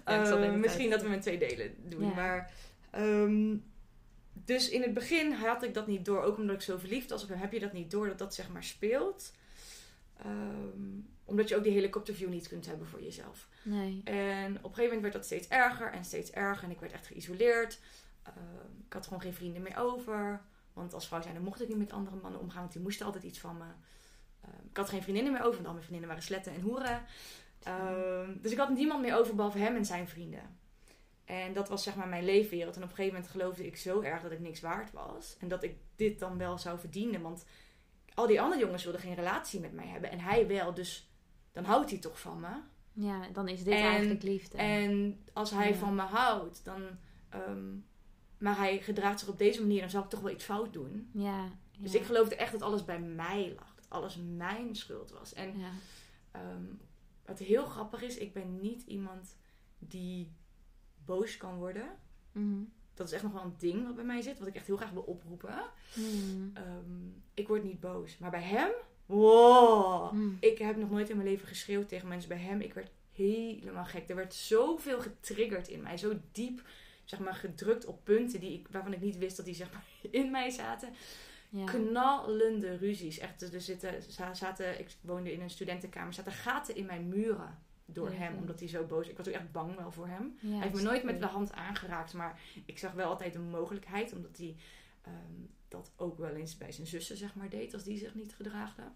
[0.05, 2.05] Eh, hele misschien dat we hem in twee delen doen.
[2.07, 2.15] Ja.
[2.15, 2.53] Maar,
[2.91, 3.57] ehm,
[4.33, 6.23] dus in het begin had ik dat niet door.
[6.23, 8.35] Ook omdat ik zo verliefd was op hem, heb je dat niet door dat dat
[8.35, 9.33] zeg maar speelt.
[10.17, 10.99] Ehm,
[11.31, 13.49] omdat je ook die helikopterview niet kunt hebben voor jezelf.
[13.63, 14.01] Nee.
[14.05, 16.65] En op een gegeven moment werd dat steeds erger en steeds erger.
[16.65, 17.81] En ik werd echt geïsoleerd.
[18.23, 20.41] Ehm, ik had gewoon geen vrienden meer over.
[20.73, 22.61] Want als vrouw zijn, dan mocht ik niet met andere mannen omgaan.
[22.61, 23.65] Want die moesten altijd iets van me.
[24.41, 25.55] Ehm, ik had geen vriendinnen meer over.
[25.55, 27.03] Want al mijn vriendinnen waren sletten en hoeren.
[27.63, 30.59] Ehm, dus ik had niemand meer over behalve hem en zijn vrienden.
[31.25, 32.77] En dat was zeg maar mijn leefwereld.
[32.77, 35.37] En op een gegeven moment geloofde ik zo erg dat ik niks waard was.
[35.39, 37.23] En dat ik dit dan wel zou verdienen.
[37.23, 37.45] Want
[38.15, 40.11] al die andere jongens wilden geen relatie met mij hebben.
[40.11, 40.75] En hij wel.
[40.75, 41.10] Dus
[41.53, 42.49] dan houdt hij toch van me.
[42.93, 44.59] Ja, dan is dit En- eigenlijk liefde.
[44.59, 45.75] En als hij Ja.
[45.75, 46.83] van me houdt, dan.
[47.29, 47.69] ehm,
[48.39, 51.11] maar hij gedraagt zich op deze manier, dan zal ik toch wel iets fout doen.
[51.13, 51.49] ja.
[51.79, 53.75] Dus ik geloofde echt dat alles bij mij lag.
[53.75, 55.33] Dat alles mijn schuld was.
[55.33, 55.71] En Ja.
[56.31, 56.65] ehm,
[57.27, 59.37] wat heel grappig is, ik ben niet iemand
[59.79, 60.33] die
[61.05, 61.89] boos kan worden.
[62.33, 62.63] Mhm.
[62.95, 64.77] Dat is echt nog wel een ding wat bij mij zit, wat ik echt heel
[64.77, 65.55] graag wil oproepen.
[65.95, 66.57] Mhm.
[66.57, 68.19] Ehm, ik word niet boos.
[68.19, 68.71] Maar bij hem,
[69.11, 70.13] wow.
[70.13, 70.31] Mhm.
[70.41, 72.61] Ik heb nog nooit in mijn leven geschreeuwd tegen mensen bij hem.
[72.61, 74.09] Ik werd helemaal gek.
[74.09, 75.97] Er werd zoveel getriggerd in mij.
[75.97, 76.63] Zo diep,
[77.05, 79.85] zeg maar, gedrukt op punten die ik, waarvan ik niet wist dat die zeg maar,
[80.21, 80.89] in mij zaten.
[81.49, 81.65] Ja.
[81.65, 83.19] Knallende ruzies.
[83.19, 86.13] Echt, er zitten, za- zaten, ik woonde in een studentenkamer.
[86.15, 88.33] zaten gaten in mijn muren door Ja, hem.
[88.35, 88.39] ja.
[88.41, 90.39] Omdat hij zo boos Ik was ook echt bang wel voor hem.
[90.41, 92.13] Ja, hij heeft me nooit met de hand aangeraakt.
[92.15, 94.13] Maar ik zag wel altijd een mogelijkheid.
[94.13, 94.57] Omdat hij
[95.03, 95.15] ehm,
[95.71, 97.75] dat ook wel eens bij zijn zussen zeg maar, deed.
[97.75, 98.93] Als die zich niet gedraagden.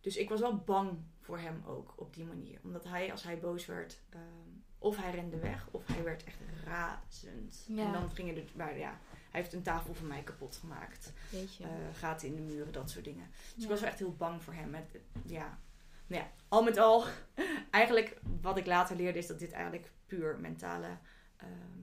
[0.00, 2.60] Dus ik was wel bang voor hem ook op die manier.
[2.62, 4.22] Omdat hij, als hij boos werd, ehm,
[4.78, 7.64] of hij rende weg, of hij werd echt razend.
[7.68, 7.86] Ja.
[7.86, 11.12] En dan gingen er, maar ja, hij heeft een tafel van mij kapot gemaakt.
[11.60, 13.26] Eh, gaten in de muren, dat soort dingen.
[13.30, 13.62] Dus Ja.
[13.62, 14.70] ik was wel echt heel bang voor hem.
[14.70, 14.84] Met,
[15.26, 15.58] ja.
[16.06, 17.04] Nou ja, al met al,
[17.70, 20.98] eigenlijk wat ik later leerde is dat dit eigenlijk puur mentale
[21.36, 21.78] ehm,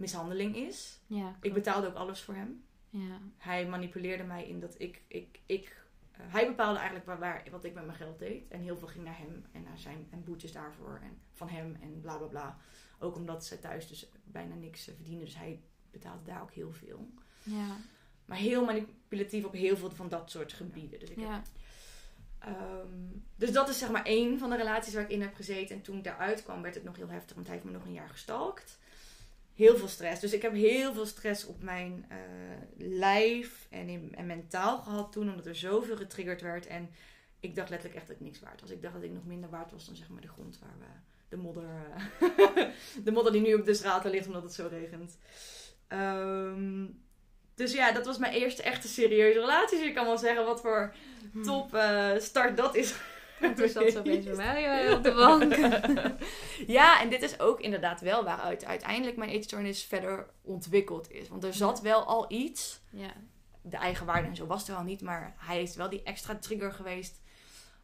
[0.00, 1.00] mishandeling is.
[1.06, 2.64] Ja, Ik betaalde ook alles voor hem.
[2.90, 3.20] Ja.
[3.38, 5.02] Hij manipuleerde mij in dat ik.
[5.08, 5.76] ik, ik
[6.12, 8.48] eh, hij bepaalde eigenlijk waar, waar, wat ik met mijn geld deed.
[8.48, 11.00] En heel veel ging naar hem en naar zijn en boetes daarvoor.
[11.02, 12.58] En van hem en bla bla bla.
[12.98, 15.24] Ook omdat ze thuis dus bijna niks eh, verdienen.
[15.24, 17.08] Dus hij betaalde daar ook heel veel.
[17.42, 17.76] Ja.
[18.24, 20.98] Maar heel manipulatief op heel veel van dat soort gebieden.
[21.00, 21.42] Dus, ik heb,
[22.38, 22.86] ehm,
[23.36, 25.76] dus dat is zeg maar één van de relaties waar ik in heb gezeten.
[25.76, 27.34] En toen ik daaruit kwam werd het nog heel heftig.
[27.34, 28.78] Want hij heeft me nog een jaar gestalkt.
[29.58, 30.20] Heel veel stress.
[30.20, 32.16] Dus ik heb heel veel stress op mijn eh,
[32.76, 35.30] lijf en, in, en mentaal gehad toen.
[35.30, 36.66] Omdat er zoveel getriggerd werd.
[36.66, 36.90] En
[37.40, 38.70] ik dacht letterlijk echt dat ik niks waard was.
[38.70, 40.86] Ik dacht dat ik nog minder waard was dan zeg maar de grond waar we...
[41.28, 41.64] De modder,
[42.20, 42.66] eh,
[43.04, 45.18] de modder die nu op de straten ligt omdat het zo regent.
[45.88, 46.86] Ehm,
[47.54, 49.78] dus ja, dat was mijn eerste echte serieuze relatie.
[49.78, 50.94] Dus ik kan wel zeggen wat voor
[51.32, 51.42] Hm.
[51.42, 52.94] top eh, start dat is.
[53.40, 55.54] En toen zat ze opeens eh, op de bank.
[56.78, 61.28] ja, en dit is ook inderdaad wel waaruit uiteindelijk mijn eetstoornis verder ontwikkeld is.
[61.28, 62.80] Want er zat wel al iets.
[62.90, 63.12] ja.
[63.62, 66.72] De eigenwaarde en zo was er al niet, maar hij is wel die extra trigger
[66.72, 67.20] geweest.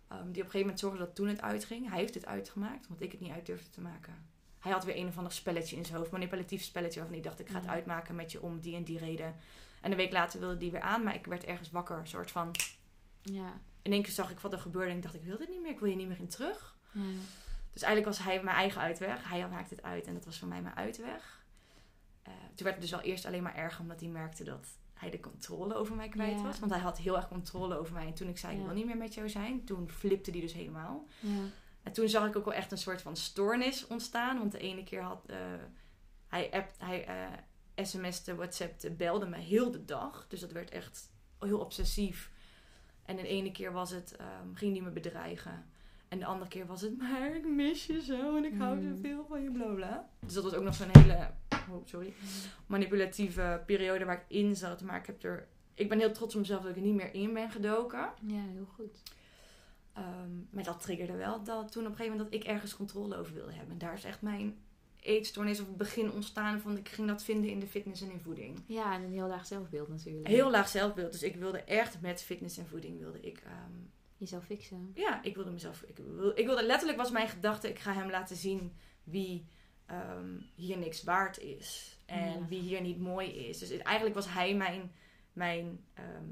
[0.08, 1.88] die op een gegeven moment zorgde dat toen het uitging.
[1.88, 4.32] Hij heeft het uitgemaakt, omdat ik het niet uit durfde te maken.
[4.64, 7.40] Hij had weer een of ander spelletje in zijn hoofd, manipulatief spelletje waarvan hij dacht
[7.40, 9.34] ik ga het uitmaken met je om die en die reden.
[9.80, 12.30] En een week later wilde die weer aan, maar ik werd ergens wakker, een soort
[12.30, 12.50] van.
[13.22, 13.60] Ja.
[13.84, 15.60] In één keer zag ik wat er gebeurde en ik dacht ik wil dit niet
[15.60, 16.76] meer, ik wil hier niet meer in terug.
[16.92, 17.00] ja.
[17.72, 19.28] Dus eigenlijk was hij mijn eigen uitweg.
[19.28, 21.44] Hij maakte het uit en dat was voor mij mijn uitweg.
[22.22, 25.10] Eh, toen werd het dus al eerst alleen maar erger omdat hij merkte dat hij
[25.10, 26.42] de controle over mij kwijt Ja.
[26.42, 26.58] was.
[26.58, 28.06] Want hij had heel erg controle over mij.
[28.06, 30.52] En toen ik zei, ik wil niet meer met jou zijn, toen flipte hij dus
[30.52, 31.06] helemaal.
[31.20, 31.28] ja.
[31.82, 34.38] En toen zag ik ook wel echt een soort van stoornis ontstaan.
[34.38, 35.36] Want de ene keer had eh,
[36.28, 40.26] hij, app, hij eh sms'te, whatsappte, belde me heel de dag.
[40.28, 42.30] Dus dat werd echt heel obsessief.
[43.04, 45.64] En de ene keer was het, ehm, ging hij me bedreigen.
[46.08, 48.96] En de andere keer was het, maar ik mis je zo en ik hou Mm.
[48.96, 50.08] zoveel van je, bla bla.
[50.20, 51.30] Dus dat was ook nog zo'n hele,
[51.70, 52.12] oh, sorry,
[52.66, 54.82] manipulatieve periode waar ik in zat.
[54.82, 57.14] Maar ik, heb er, ik ben heel trots op mezelf dat ik er niet meer
[57.14, 58.08] in ben gedoken.
[58.26, 59.02] Ja, heel goed.
[59.92, 63.16] Ehm, maar dat triggerde wel dat toen op een gegeven moment dat ik ergens controle
[63.16, 63.72] over wilde hebben.
[63.72, 64.56] En daar is echt mijn
[65.04, 68.20] eetstoornis op het begin ontstaan van ik ging dat vinden in de fitness en in
[68.20, 68.58] voeding.
[68.66, 70.26] Ja, en een heel laag zelfbeeld natuurlijk.
[70.28, 71.12] Heel laag zelfbeeld.
[71.12, 73.38] Dus ik wilde echt met fitness en voeding wilde ik.
[73.46, 73.72] ehm,
[74.16, 74.90] Jezelf fixen.
[74.94, 75.82] ja, ik wilde mezelf.
[75.82, 78.72] Ik wilde, ik wilde letterlijk was mijn gedachte, ik ga hem laten zien
[79.04, 79.44] wie
[79.86, 81.98] ehm, hier niks waard is.
[82.06, 82.46] En Ja.
[82.48, 83.58] wie hier niet mooi is.
[83.58, 84.92] Dus het- eigenlijk was hij mijn,
[85.32, 86.24] mijn ehm,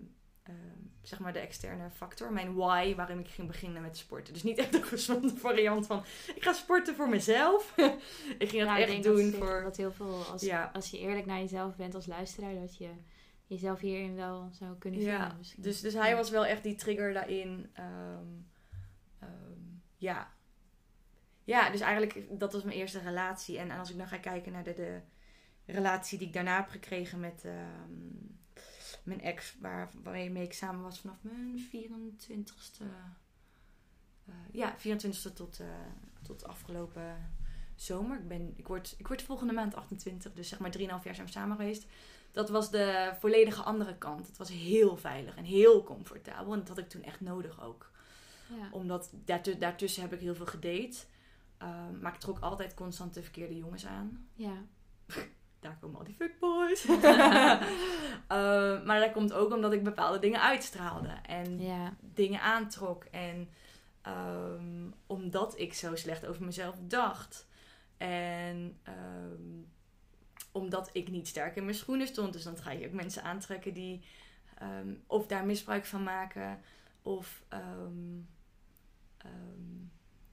[0.42, 0.56] ehm,
[1.02, 2.32] zeg maar de externe factor.
[2.32, 4.32] Mijn why waarom ik ging beginnen met sporten.
[4.32, 7.72] Dus niet echt een gezonde variant van ik ga sporten voor mezelf.
[8.38, 9.62] ik ging dat Ja, ik echt doen dat, voor...
[9.62, 10.70] dat heel veel, als, Ja.
[10.72, 12.90] als je eerlijk naar jezelf bent als luisteraar, dat je
[13.46, 15.38] jezelf hierin wel zou kunnen Ja, vinden.
[15.38, 15.62] misschien.
[15.62, 17.70] Dus, dus hij was wel echt die trigger daarin.
[17.72, 18.26] Ehm,
[19.18, 19.60] ehm,
[19.96, 20.32] ja.
[21.44, 23.58] Ja, dus eigenlijk dat was mijn eerste relatie.
[23.58, 25.00] En, en als ik dan ga kijken naar de, de
[25.66, 27.44] relatie die ik daarna heb gekregen met
[29.02, 32.84] mijn ex, waar, waarmee ik samen was vanaf mijn 24ste.
[34.26, 35.66] eh, ja, 24ste tot, eh,
[36.22, 37.34] tot afgelopen
[37.74, 38.18] zomer.
[38.18, 41.26] Ik, ben, ik, word, ik word volgende maand 28, dus zeg maar 3,5 jaar zijn
[41.26, 41.86] we samen geweest.
[42.32, 44.26] Dat was de volledige andere kant.
[44.26, 46.52] Het was heel veilig en heel comfortabel.
[46.52, 47.90] En dat had ik toen echt nodig ook.
[48.48, 48.68] ja.
[48.72, 50.96] Omdat daartu- daartussen heb ik heel veel gedate.
[51.58, 54.28] Ehm, maar ik trok altijd constant de verkeerde jongens aan.
[54.34, 54.54] ja.
[55.62, 56.84] Daar komen al die fuckboys.
[58.28, 61.08] Ehm, maar dat komt ook omdat ik bepaalde dingen uitstraalde.
[61.26, 61.94] En ja.
[62.00, 63.04] dingen aantrok.
[63.04, 63.48] En
[64.02, 67.46] ehm, omdat ik zo slecht over mezelf dacht.
[67.96, 69.62] En ehm,
[70.52, 72.32] omdat ik niet sterk in mijn schoenen stond.
[72.32, 74.04] Dus dan ga je ook mensen aantrekken die
[74.58, 76.60] ehm, of daar misbruik van maken.
[77.02, 77.42] Of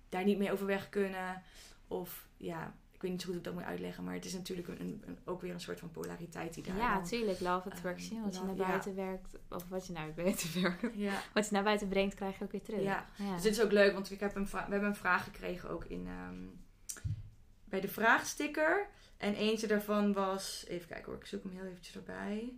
[0.09, 1.43] daar niet mee overweg kunnen.
[1.87, 4.03] Of ja, ik weet niet zo goed hoe ik dat moet uitleggen.
[4.03, 6.77] Maar het is natuurlijk een, een, een- ook weer een soort van polariteit die daar
[6.77, 7.39] Ja, natuurlijk.
[7.39, 8.15] Love attraction.
[8.17, 8.67] Ehm, wat je naar ja.
[8.67, 9.35] buiten werkt.
[9.49, 10.95] Of wat je naar buiten werkt.
[10.95, 11.21] Ja.
[11.33, 12.81] Wat je naar buiten brengt, krijg je ook weer terug.
[12.81, 13.05] Ja.
[13.15, 13.33] ja.
[13.33, 15.85] Dus dit is ook leuk, want ik heb een we hebben een vraag gekregen ook
[15.85, 16.43] in, ehm,
[17.65, 18.87] bij de vraagsticker.
[19.17, 22.53] En eentje daarvan was, even kijken hoor, ik zoek hem heel eventjes erbij.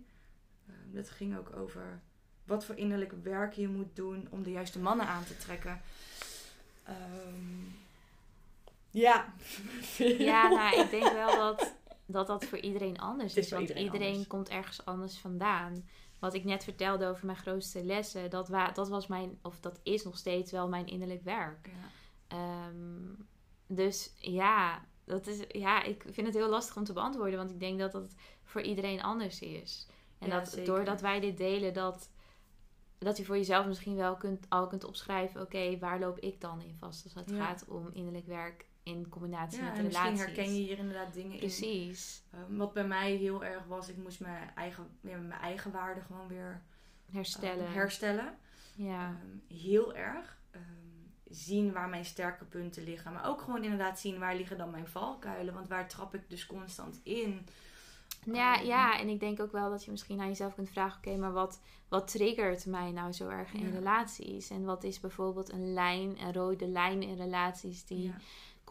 [0.68, 2.00] Ehm, dat ging ook over
[2.44, 5.80] wat voor innerlijk werk je moet doen om de juiste mannen aan te trekken.
[6.84, 7.64] Ehm,
[8.92, 9.34] ja.
[9.98, 11.74] Ja, nou, ik denk wel dat,
[12.06, 15.88] dat dat voor iedereen anders is Want iedereen komt ergens anders vandaan.
[16.18, 19.80] Wat ik net vertelde over mijn grootste lessen, dat, wa dat was mijn, of dat
[19.82, 21.66] is nog steeds wel mijn innerlijk werk.
[21.66, 21.88] Ja.
[22.36, 23.14] Ehm,
[23.66, 27.60] dus ja, dat is, ja, ik vind het heel lastig om te beantwoorden, want ik
[27.60, 29.86] denk dat dat voor iedereen anders is.
[30.18, 30.64] En Ja, dat zeker.
[30.66, 32.10] doordat wij dit delen, dat,
[32.98, 36.60] dat je voor jezelf misschien wel kunt, al kunt opschrijven, oké, waar loop ik dan
[36.60, 37.44] in vast als het Ja.
[37.44, 40.26] gaat om innerlijk werk in combinatie Ja, met en misschien relaties.
[40.34, 41.38] herken je hier inderdaad dingen in.
[41.38, 42.22] Precies.
[42.30, 46.00] Ehm, wat bij mij heel erg was, ik moest mijn eigen, ja, mijn eigen waarde
[46.00, 46.62] gewoon weer
[47.06, 47.72] ehm, Herstellen.
[47.72, 48.38] herstellen.
[48.74, 49.08] ja.
[49.08, 50.40] Ehm, heel erg.
[51.34, 53.12] Zien waar mijn sterke punten liggen.
[53.12, 55.54] Maar ook gewoon inderdaad zien waar liggen dan mijn valkuilen.
[55.54, 57.46] Want waar trap ik dus constant in.
[58.24, 61.16] Ja, ja, en ik denk ook wel dat je misschien aan jezelf kunt vragen: oké,
[61.16, 63.74] maar wat, wat triggert mij nou zo erg in Ja.
[63.74, 64.50] relaties?
[64.50, 68.14] En wat is bijvoorbeeld een lijn, een rode lijn in relaties die Ja.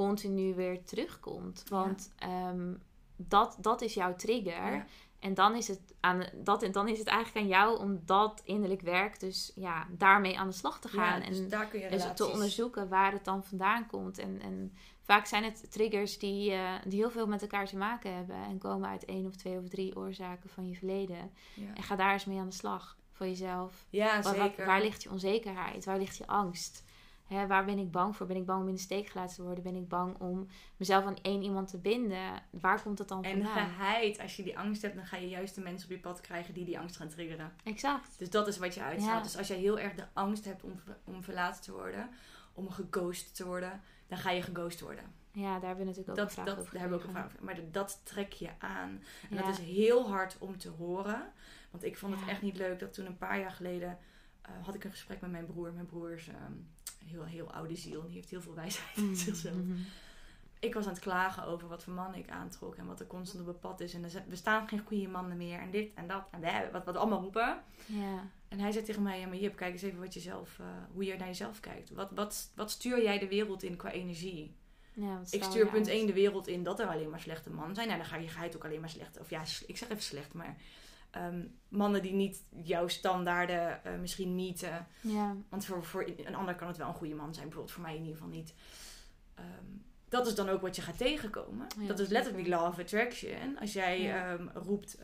[0.05, 1.63] Continu weer terugkomt?
[1.69, 2.73] Want ehm,
[3.15, 4.73] dat, dat is jouw trigger.
[4.73, 4.85] Ja.
[5.19, 8.81] En dan is, het aan, dat, dan is het eigenlijk aan jou om dat innerlijk
[8.81, 11.21] werk, dus ja, daarmee aan de slag te gaan.
[11.21, 14.17] Ja, dus en daar kun je dus te onderzoeken waar het dan vandaan komt.
[14.17, 18.15] En, en vaak zijn het triggers die, eh, die heel veel met elkaar te maken
[18.15, 18.35] hebben.
[18.35, 21.31] En komen uit één of twee of drie oorzaken van je verleden.
[21.53, 23.85] Ja, En ga daar eens mee aan de slag voor jezelf.
[23.89, 24.65] ja Waar, zeker.
[24.65, 25.85] waar ligt je onzekerheid?
[25.85, 26.83] Waar ligt je angst?
[27.33, 28.27] Hè, waar ben ik bang voor?
[28.27, 29.63] Ben ik bang om in de steek gelaten te worden?
[29.63, 32.43] Ben ik bang om mezelf aan één iemand te binden?
[32.49, 33.69] Waar komt dat dan En vandaan?
[33.69, 36.21] geheid, als je die angst hebt, dan ga je juist de mensen op je pad
[36.21, 37.53] krijgen die die angst gaan triggeren.
[37.63, 38.19] Exact.
[38.19, 39.17] Dus dat is wat je uitstraalt.
[39.17, 39.23] Ja.
[39.23, 42.09] Dus als jij heel erg de angst hebt om, om verlaten te worden,
[42.53, 45.03] om geghost te worden, dan ga je geghost worden.
[45.33, 47.09] Ja, daar hebben we natuurlijk ook Dat, een vraag dat, over daar hebben we ook
[47.09, 47.43] een vraag over.
[47.45, 49.01] Maar dat trek je aan.
[49.29, 49.41] En Ja.
[49.41, 51.31] dat is heel hard om te horen.
[51.71, 52.29] Want ik vond het Ja.
[52.31, 53.97] echt niet leuk dat toen een paar jaar geleden
[54.41, 55.73] eh, had ik een gesprek met mijn broer.
[55.73, 56.53] Mijn broer is ehm,
[57.01, 58.05] een heel, heel oude ziel.
[58.05, 59.55] Die heeft heel veel wijsheid in zichzelf.
[59.55, 59.77] Mhm.
[60.59, 63.41] Ik was aan het klagen over wat voor man ik aantrok en wat er constant
[63.41, 63.93] op het pad is.
[63.93, 65.59] En er bestaan geen goede mannen meer.
[65.59, 67.63] En dit en dat en wat, wat allemaal roepen.
[67.85, 68.27] Ja.
[68.47, 70.65] En hij zei tegen mij, ja maar Jip, kijk eens even wat je zelf, eh,
[70.93, 71.89] hoe je naar jezelf kijkt.
[71.89, 74.55] Wat, wat, wat stuur jij de wereld in qua energie?
[74.93, 75.97] Ja, Ik stuur punt uit?
[75.97, 77.87] 1 de wereld in dat er alleen maar slechte mannen zijn.
[77.87, 79.19] Nou, dan ga je geheid ook alleen maar slecht.
[79.19, 80.57] Of ja, ik zeg even slecht, maar
[81.11, 84.87] ehm, mannen die niet jouw standaarden eh, misschien meeten.
[85.01, 85.35] Ja.
[85.49, 87.93] Want voor, voor een ander kan het wel een goede man zijn, bijvoorbeeld voor mij
[87.95, 88.53] in ieder geval niet.
[89.35, 89.65] Ehm,
[90.09, 91.67] dat is dan ook wat je gaat tegenkomen.
[91.79, 93.57] Ja, dat is letterlijk law of attraction.
[93.59, 94.31] Als jij Ja.
[94.33, 94.99] ehm, roept,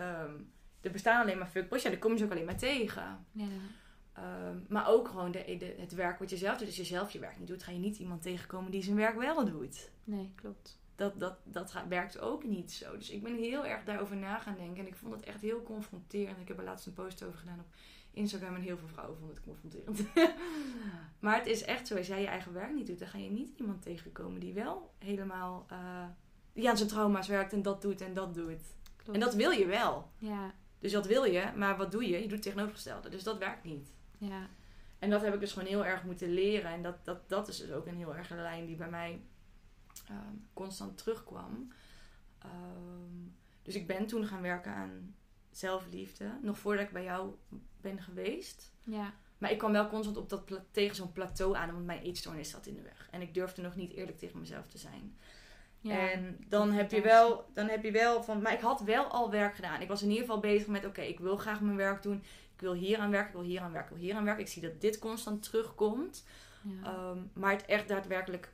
[0.82, 3.26] er bestaan alleen maar fuckboys, ja, dan kom je ze ook alleen maar tegen.
[3.32, 3.46] Ja.
[4.70, 6.68] Maar ook gewoon de, de, het werk wat je zelf doet.
[6.68, 9.16] Als je zelf je werk niet doet, ga je niet iemand tegenkomen die zijn werk
[9.20, 9.92] wel doet.
[10.04, 10.77] Nee, klopt.
[10.98, 12.98] Dat, dat, dat gaat, werkt ook niet zo.
[12.98, 14.78] Dus ik ben heel erg daarover na gaan denken.
[14.78, 16.40] En ik vond het echt heel confronterend.
[16.40, 17.76] Ik heb er laatst een post over gedaan op
[18.12, 18.56] Instagram.
[18.56, 20.02] En heel veel vrouwen vonden het confronterend.
[21.20, 21.98] maar het is echt zo.
[21.98, 24.94] Als jij je eigen werk niet doet, dan ga je niet iemand tegenkomen die wel
[24.98, 25.66] helemaal...
[25.70, 26.06] eh,
[26.54, 28.62] die aan zijn trauma's werkt en dat doet en dat doet.
[28.96, 29.14] klopt.
[29.14, 30.12] En dat wil je wel.
[30.18, 30.54] Ja.
[30.80, 32.16] Dus dat wil je, maar wat doe je?
[32.16, 33.10] Je doet het tegenovergestelde.
[33.10, 33.94] Dus dat werkt niet.
[34.18, 34.48] Ja.
[35.00, 36.72] En dat heb ik dus gewoon heel erg moeten leren.
[36.72, 39.22] En dat, dat, dat is dus ook een heel erg een lijn die bij mij
[40.08, 41.72] ehm, constant terugkwam.
[42.40, 43.28] Ehm,
[43.62, 45.16] dus ik ben toen gaan werken aan
[45.52, 46.38] zelfliefde.
[46.42, 47.36] Nog voordat ik bij jou
[47.82, 48.72] ben geweest.
[48.84, 49.14] Ja.
[49.38, 51.72] Maar ik kwam wel constant op dat tegen zo'n plateau aan.
[51.72, 53.08] Want mijn eetstoornis zat in de weg.
[53.12, 55.18] En ik durfde nog niet eerlijk tegen mezelf te zijn.
[55.82, 56.12] Ja.
[56.12, 58.42] En dan heb, je wel, dan heb je wel van.
[58.42, 59.82] Maar ik had wel al werk gedaan.
[59.82, 62.24] Ik was in ieder geval bezig met: oké, ik wil graag mijn werk doen.
[62.54, 64.44] Ik wil hier aan werken, ik wil hier aan werken, ik wil hier aan werken.
[64.44, 66.26] Ik zie dat dit constant terugkomt.
[66.64, 66.84] ja.
[66.84, 68.52] Ehm, maar het echt daadwerkelijk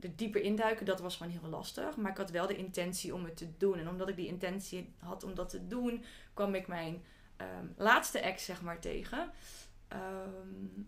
[0.00, 1.96] er dieper induiken, dat was gewoon heel lastig.
[1.96, 3.78] Maar ik had wel de intentie om het te doen.
[3.78, 7.04] En omdat ik die intentie had om dat te doen, kwam ik mijn
[7.36, 9.30] ehm, laatste ex, zeg maar, tegen.
[9.88, 10.82] Ehm,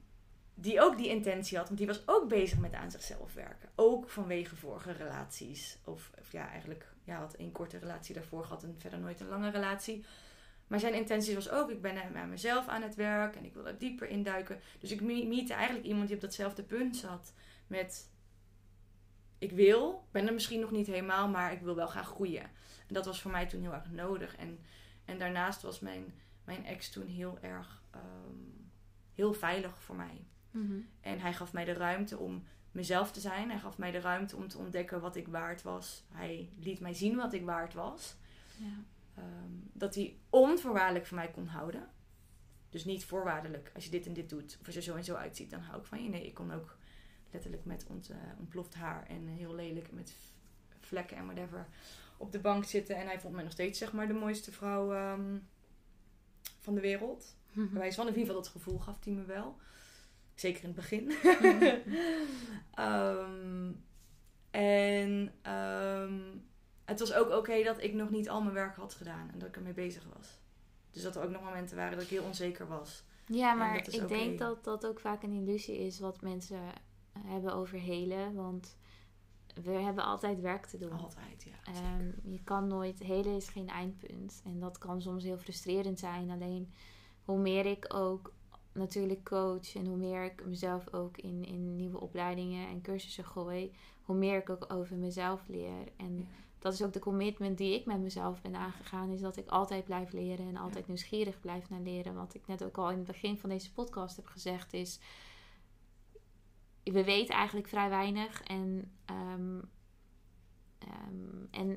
[0.55, 3.69] die ook die intentie had, want die was ook bezig met aan zichzelf werken.
[3.75, 5.79] Ook vanwege vorige relaties.
[5.85, 9.29] Of, of ja, eigenlijk, ja, had één korte relatie daarvoor gehad en verder nooit een
[9.29, 10.05] lange relatie.
[10.67, 13.63] Maar zijn intentie was ook, ik ben aan mezelf aan het werk en ik wil
[13.63, 14.61] daar dieper induiken.
[14.79, 17.33] Dus ik me- meette eigenlijk iemand die op datzelfde punt zat.
[17.67, 18.11] Met,
[19.41, 22.43] ik wil, ben er misschien nog niet helemaal, maar ik wil wel graag groeien.
[22.87, 24.37] En dat was voor mij toen heel erg nodig.
[24.37, 24.59] En,
[25.05, 28.37] en daarnaast was mijn, mijn ex toen heel erg, ehm,
[29.15, 30.25] heel veilig voor mij.
[30.51, 30.81] Mhm.
[31.01, 33.51] En hij gaf mij de ruimte om mezelf te zijn.
[33.51, 36.05] Hij gaf mij de ruimte om te ontdekken wat ik waard was.
[36.09, 38.17] Hij liet mij zien wat ik waard was.
[38.57, 38.85] Ja.
[39.15, 41.89] Ehm, dat hij onvoorwaardelijk van mij kon houden.
[42.69, 43.71] Dus niet voorwaardelijk.
[43.75, 45.81] Als je dit en dit doet, of als je zo en zo uitziet, dan hou
[45.81, 46.09] ik van je.
[46.09, 46.79] Nee, ik kon ook
[47.33, 50.15] letterlijk met ont, eh, ontploft haar en heel lelijk met
[50.81, 51.67] vlekken en whatever
[52.17, 52.97] op de bank zitten.
[52.97, 55.39] En hij vond mij nog steeds zeg maar de mooiste vrouw ehm,
[56.59, 57.37] van de wereld.
[57.53, 59.57] Bij wijze van in ieder geval dat gevoel gaf hij me wel.
[60.35, 61.13] Zeker in het begin.
[62.75, 63.73] Ehm,
[64.51, 66.21] en ehm,
[66.85, 69.49] het was ook oké dat ik nog niet al mijn werk had gedaan en dat
[69.49, 70.41] ik ermee bezig was.
[70.91, 73.05] Dus dat er ook nog momenten waren dat ik heel onzeker was.
[73.27, 76.61] Ja, maar ik denk dat dat ook vaak een illusie is wat mensen
[77.19, 78.35] hebben over helen.
[78.35, 78.77] Want
[79.63, 80.93] we hebben altijd werk te doen.
[80.93, 81.73] Altijd, ja.
[81.73, 84.41] Ehm, je kan nooit, helen is geen eindpunt.
[84.45, 86.31] En dat kan soms heel frustrerend zijn.
[86.31, 86.73] Alleen
[87.25, 88.33] hoe meer ik ook
[88.73, 93.73] natuurlijk coach en hoe meer ik mezelf ook in, in nieuwe opleidingen en cursussen gooi,
[94.03, 95.93] hoe meer ik ook over mezelf leer.
[95.97, 96.25] En Ja.
[96.59, 99.85] dat is ook de commitment die ik met mezelf ben aangegaan, is dat ik altijd
[99.85, 102.15] blijf leren en altijd nieuwsgierig blijf naar leren.
[102.15, 105.01] Wat ik net ook al in het begin van deze podcast heb gezegd is,
[106.93, 109.59] we weten eigenlijk vrij weinig en ehm,
[110.81, 111.77] Ehm,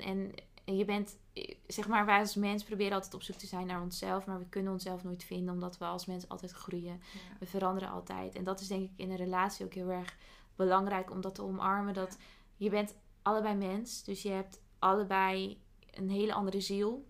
[0.64, 1.18] en je bent,
[1.66, 4.48] zeg maar, wij als mens proberen altijd op zoek te zijn naar onszelf, maar we
[4.48, 7.00] kunnen onszelf nooit vinden, omdat we als mens altijd groeien.
[7.12, 7.36] Ja.
[7.38, 8.34] We veranderen altijd.
[8.34, 10.16] En dat is denk ik in een relatie ook heel erg
[10.56, 11.94] belangrijk om dat te omarmen.
[11.94, 12.18] Dat
[12.56, 15.60] je bent allebei mens, dus je hebt allebei
[15.90, 17.06] een hele andere ziel.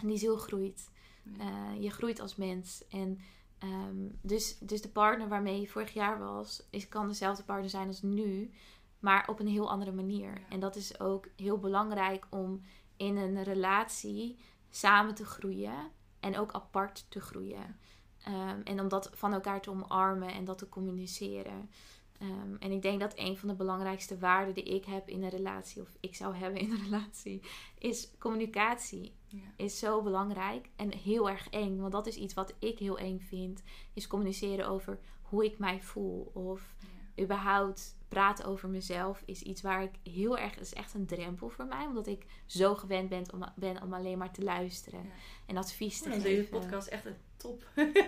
[0.00, 0.90] En die ziel groeit.
[1.24, 1.72] Ja.
[1.72, 2.86] Eh, je groeit als mens.
[2.88, 3.18] En
[3.58, 7.86] ehm, dus, dus de partner waarmee je vorig jaar was, is, kan dezelfde partner zijn
[7.86, 8.50] als nu,
[8.98, 10.32] maar op een heel andere manier.
[10.32, 10.48] Ja.
[10.48, 12.62] En dat is ook heel belangrijk om
[12.96, 14.38] in een relatie
[14.70, 15.90] samen te groeien
[16.20, 17.78] en ook apart te groeien.
[18.22, 21.70] Ehm, en om dat van elkaar te omarmen en dat te communiceren.
[22.18, 25.28] Ehm, en ik denk dat een van de belangrijkste waarden die ik heb in een
[25.28, 27.40] relatie, of ik zou hebben in een relatie,
[27.78, 29.12] is communicatie.
[29.26, 29.52] Ja.
[29.56, 31.78] Is zo belangrijk en heel erg eng.
[31.78, 33.62] Want dat is iets wat ik heel eng vind.
[33.92, 36.30] Is communiceren over hoe ik mij voel.
[36.34, 36.97] Of Ja.
[37.20, 40.58] Überhaupt praten over mezelf is iets waar ik heel erg...
[40.58, 41.86] is echt een drempel voor mij.
[41.86, 45.02] Omdat ik zo gewend ben om, ben om alleen maar te luisteren.
[45.02, 45.10] Ja.
[45.46, 46.36] En advies te Dan is geven.
[46.36, 47.62] deze podcast echt een top,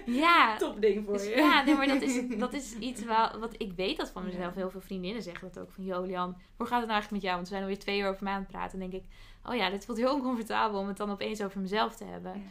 [0.07, 1.35] Ja, top ding voor dus je.
[1.35, 4.55] ja, nee, maar dat is, dat is iets wel, wat ik weet dat van mezelf.
[4.55, 5.71] Heel veel vriendinnen zeggen dat ook.
[5.71, 7.35] Van, Jolian, hoe gaat het nou eigenlijk met jou?
[7.35, 8.81] Want we zijn alweer twee uur over mij aan het praten.
[8.81, 9.11] En denk ik,
[9.45, 12.43] oh ja, dit voelt heel oncomfortabel om het dan opeens over mezelf te hebben.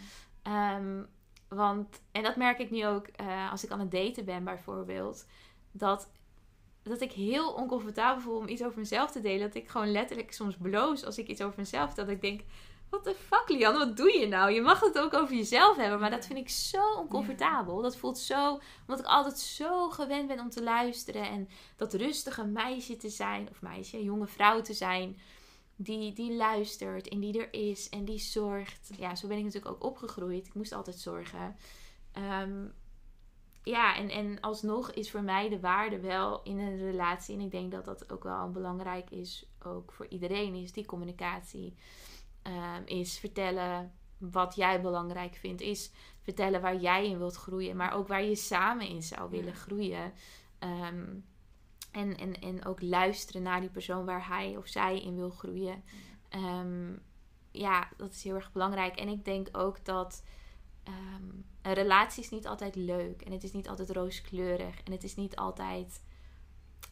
[0.43, 0.77] Ja.
[0.77, 1.03] Ehm,
[1.47, 5.25] want, en dat merk ik nu ook eh, als ik aan het daten ben bijvoorbeeld.
[5.71, 6.11] Dat,
[6.89, 9.47] dat ik heel oncomfortabel voel om iets over mezelf te delen.
[9.47, 11.93] Dat ik gewoon letterlijk soms bloos als ik iets over mezelf.
[11.93, 12.41] Dat ik denk,
[12.89, 14.51] what the fuck Lian, wat doe je nou?
[14.51, 15.99] Je mag het ook over jezelf hebben.
[15.99, 17.81] Maar dat vind ik zo oncomfortabel.
[17.81, 21.23] Dat voelt zo, omdat ik altijd zo gewend ben om te luisteren.
[21.29, 25.17] En dat rustige meisje te zijn, of meisje, jonge vrouw te zijn
[25.81, 28.89] die, die luistert en die er is en die zorgt.
[28.97, 30.47] Ja, zo ben ik natuurlijk ook opgegroeid.
[30.47, 31.55] Ik moest altijd zorgen.
[32.11, 32.65] Ehm,
[33.63, 37.35] ja, en, en alsnog is voor mij de waarde wel in een relatie.
[37.35, 41.75] En ik denk dat dat ook wel belangrijk is, ook voor iedereen, is die communicatie.
[42.41, 45.61] Ehm, is vertellen wat jij belangrijk vindt.
[45.61, 45.91] Is
[46.21, 49.53] vertellen waar jij in wilt groeien, maar ook waar je samen in zou willen Ja.
[49.59, 50.13] groeien.
[50.59, 51.05] Ehm,
[51.91, 55.83] en, en, en ook luisteren naar die persoon waar hij of zij in wil groeien.
[56.29, 56.93] Ehm,
[57.51, 58.95] ja, dat is heel erg belangrijk.
[58.95, 60.23] En ik denk ook dat
[60.83, 61.27] ehm,
[61.61, 63.21] een relatie is niet altijd leuk.
[63.21, 64.81] En het is niet altijd rooskleurig.
[64.83, 66.01] En het is niet altijd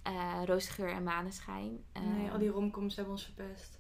[0.03, 1.83] eh roze geur en maneschijn.
[1.93, 3.79] Nee, Ehm, al die romcoms hebben ons verpest.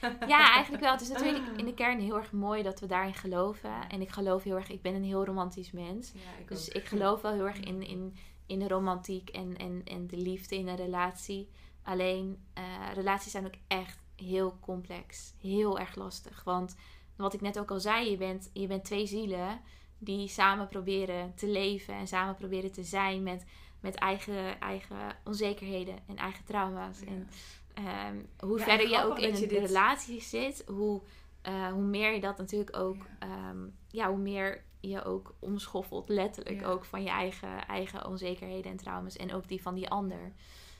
[0.28, 0.92] ja, eigenlijk wel.
[0.92, 3.88] Het is natuurlijk in de kern heel erg mooi dat we daarin geloven.
[3.88, 6.12] En ik geloof heel erg, ik ben een heel romantisch mens.
[6.12, 6.74] Ja, ik Dus ook.
[6.74, 10.56] ik geloof wel heel erg in, in, in de romantiek en, en, en de liefde
[10.56, 11.48] in een relatie.
[11.82, 15.34] Alleen, eh, relaties zijn ook echt heel complex.
[15.40, 16.44] Heel erg lastig.
[16.44, 16.76] Want
[17.16, 19.60] wat ik net ook al zei, je bent, je bent twee zielen
[19.98, 23.44] die samen proberen te leven en samen proberen te zijn met,
[23.80, 27.00] met eigen, eigen onzekerheden en eigen trauma's.
[27.00, 27.06] Ja.
[27.06, 27.28] En
[27.74, 28.16] ehm,
[28.48, 31.02] hoe Ja, verder je ook in een dit- relatie zit, hoe,
[31.42, 33.52] eh, hoe meer je dat natuurlijk ook, ja.
[33.88, 36.66] ja, hoe meer je ook omschoffelt, letterlijk Ja.
[36.66, 40.18] ook van je eigen, eigen onzekerheden en trauma's en ook die van die ander.
[40.22, 40.32] Het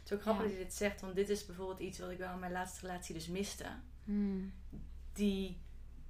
[0.04, 0.48] is ook grappig Ja.
[0.48, 2.86] dat je dit zegt, want dit is bijvoorbeeld iets wat ik wel in mijn laatste
[2.86, 3.66] relatie dus miste.
[4.04, 4.52] Hmm.
[5.12, 5.58] Die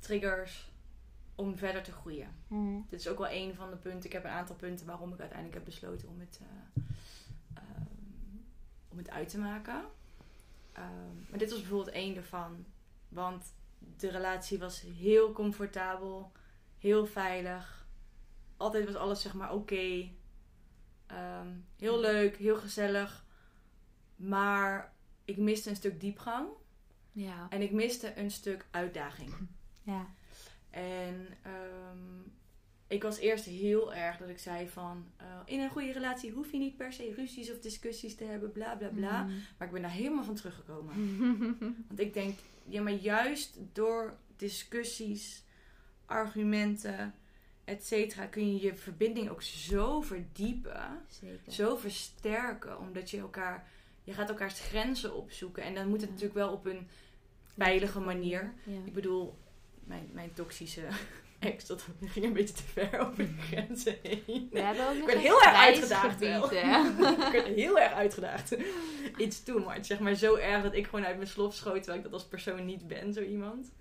[0.05, 0.72] triggers
[1.34, 2.28] om verder te groeien.
[2.48, 2.86] Hmm.
[2.88, 4.05] Dit is ook wel een van de punten.
[4.05, 6.82] Ik heb een aantal punten waarom ik uiteindelijk heb besloten om het, eh,
[7.55, 7.86] ehm,
[8.88, 9.84] om het uit te maken.
[10.72, 12.64] Ehm, maar dit was bijvoorbeeld één ervan.
[13.09, 13.55] Want
[13.96, 16.32] de relatie was heel comfortabel,
[16.78, 17.86] heel veilig.
[18.57, 20.09] Altijd was alles zeg maar oké.
[21.07, 21.48] Ehm,
[21.78, 23.24] heel leuk, heel gezellig.
[24.16, 24.92] Maar
[25.24, 26.48] ik miste een stuk diepgang.
[27.12, 27.46] Ja.
[27.48, 29.34] En ik miste een stuk uitdaging.
[29.85, 30.07] Ja.
[30.70, 32.20] En ehm,
[32.87, 35.07] ik was eerst heel erg dat ik zei van...
[35.16, 38.53] eh, in een goede relatie hoef je niet per se ruzies of discussies te hebben,
[38.53, 39.22] bla bla bla.
[39.24, 39.35] Hmm.
[39.59, 41.18] Maar ik ben daar helemaal van teruggekomen.
[41.89, 45.43] Want ik denk, ja, maar juist door discussies,
[46.07, 47.14] argumenten,
[47.64, 48.26] et cetera...
[48.26, 51.53] kun je je verbinding ook zo verdiepen, Zeker.
[51.53, 52.78] zo versterken.
[52.78, 53.68] Omdat je elkaar...
[54.03, 55.62] Je gaat elkaars grenzen opzoeken.
[55.62, 56.11] En dan moet het Ja.
[56.11, 56.89] natuurlijk wel op een
[57.57, 58.53] veilige manier...
[58.64, 58.78] Ja.
[58.85, 59.39] Ik bedoel,
[59.87, 60.82] mijn, mijn toxische
[61.39, 64.49] ex, dat ging een beetje te ver over de grenzen heen.
[64.53, 66.45] We hebben ook Ik werd heel erg uitgedaagd wel.
[67.26, 68.57] ik werd heel erg uitgedaagd.
[69.16, 69.87] Iets too much.
[69.87, 72.24] Zeg maar zo erg dat ik gewoon uit mijn slof schoot, terwijl ik dat als
[72.24, 73.72] persoon niet ben, zo iemand.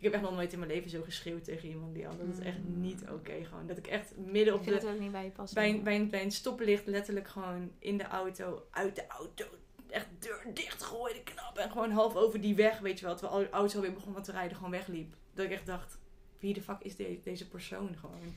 [0.00, 2.44] Ik heb echt nog nooit in mijn leven zo geschreeuwd tegen iemand die Dat is
[2.44, 3.44] echt niet oké.
[3.44, 3.66] gewoon.
[3.66, 4.86] Dat ik echt midden Ik op vind de...
[4.86, 5.54] het ook niet bij je passen.
[5.54, 9.44] Bij een, bij, een, bij een stoplicht letterlijk gewoon in de auto, uit de auto,
[9.90, 11.58] echt deur dicht gooide, knap.
[11.58, 14.32] En gewoon half over die weg, weet je wel, terwijl de auto alweer begon te
[14.32, 15.14] rijden, gewoon wegliep.
[15.34, 15.98] Dat ik echt dacht,
[16.38, 18.34] wie de fuck is de- deze persoon gewoon?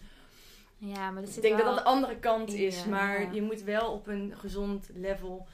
[0.78, 1.66] Ja, maar dat Ik denk wel...
[1.66, 3.32] dat dat de andere kant is, Ja, maar ja.
[3.32, 5.48] je moet wel op een gezond level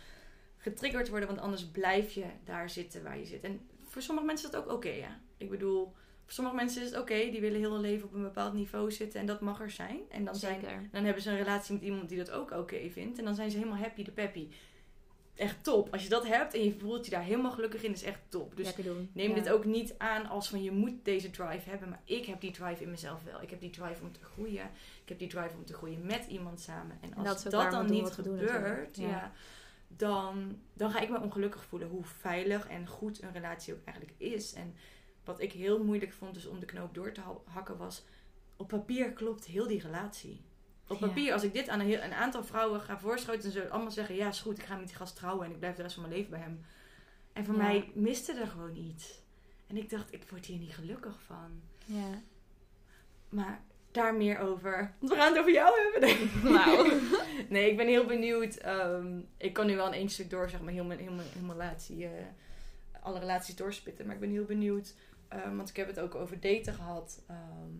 [0.57, 3.43] getriggerd worden, want anders blijf je daar zitten waar je zit.
[3.43, 5.19] En voor sommige mensen is dat ook oké, ja.
[5.37, 5.83] Ik bedoel,
[6.23, 8.91] voor sommige mensen is het oké, die willen heel hun leven op een bepaald niveau
[8.91, 9.99] zitten en dat mag er zijn.
[10.09, 10.87] En dan, zijn, Zeker.
[10.91, 13.51] dan hebben ze een relatie met iemand die dat ook oké vindt en dan zijn
[13.51, 14.47] ze helemaal happy de peppy.
[15.39, 15.93] Echt top.
[15.93, 18.55] Als je dat hebt en je voelt je daar helemaal gelukkig in, is echt top.
[18.57, 18.75] Dus.
[19.13, 19.35] Neem Ja.
[19.35, 21.89] dit ook niet aan als van je moet deze drive hebben.
[21.89, 23.41] Maar ik heb die drive in mezelf wel.
[23.41, 24.69] Ik heb die drive om te groeien.
[25.03, 26.97] Ik heb die drive om te groeien met iemand samen.
[27.01, 29.07] En als dat dan niet gebeurt, ja.
[29.07, 29.31] Ja.
[29.87, 31.89] dan, dan ga ik me ongelukkig voelen.
[31.89, 34.53] Hoe veilig en goed een relatie ook eigenlijk is.
[34.53, 34.73] En
[35.23, 38.03] wat ik heel moeilijk vond dus om de knoop door te ha- hakken was...
[38.57, 40.41] Op papier klopt heel die relatie.
[40.89, 41.07] Op Ja.
[41.07, 43.73] papier, als ik dit aan een, heel, een aantal vrouwen ga voorschoten, dan zullen ze
[43.73, 45.81] allemaal zeggen: Ja, is goed, ik ga met die gast trouwen en ik blijf de
[45.81, 46.65] rest van mijn leven bij hem.
[47.33, 47.61] En voor Ja.
[47.61, 49.21] mij miste er gewoon iets.
[49.67, 51.61] En ik dacht: Ik word hier niet gelukkig van.
[51.85, 52.21] Ja.
[53.29, 53.61] Maar
[53.91, 54.93] daar meer over.
[54.99, 56.09] Want we gaan het over jou hebben.
[56.09, 56.99] Nee, Wauw.
[57.49, 58.55] nee ik ben heel benieuwd.
[58.55, 61.27] Ehm, ik kan nu wel in één stuk door, zeg maar, heel mijn, heel mijn,
[61.33, 62.11] heel mijn relatie, eh,
[63.01, 64.05] alle relaties doorspitten.
[64.05, 64.93] Maar ik ben heel benieuwd,
[65.27, 67.23] ehm, want ik heb het ook over daten gehad.
[67.27, 67.77] Ehm,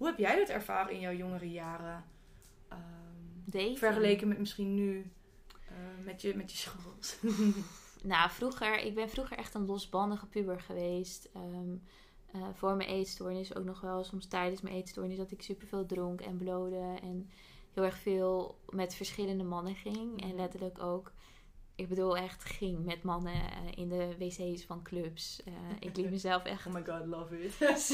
[0.00, 2.04] hoe heb jij dat ervaren in jouw jongere jaren?
[2.68, 5.10] Ehm, vergeleken met misschien nu,
[5.68, 6.70] eh, met, je, met je.
[8.02, 11.28] Nou, vroeger, ik ben vroeger echt een losbandige puber geweest.
[11.34, 11.76] Ehm,
[12.32, 16.20] eh, voor mijn eetstoornis ook nog wel, soms tijdens mijn eetstoornis, dat ik superveel dronk
[16.20, 16.98] en blode.
[17.02, 17.30] En
[17.72, 20.22] heel erg veel met verschillende mannen ging.
[20.22, 21.12] En letterlijk ook,
[21.80, 25.42] ik bedoel echt, ging met mannen eh, in de wc's van clubs.
[25.44, 27.58] Eh, ik liet mezelf echt oh my god, love it.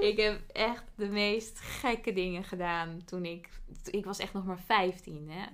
[0.10, 3.48] ik heb echt de meest gekke dingen gedaan toen ik...
[3.84, 5.46] Ik was echt nog maar 15, hè.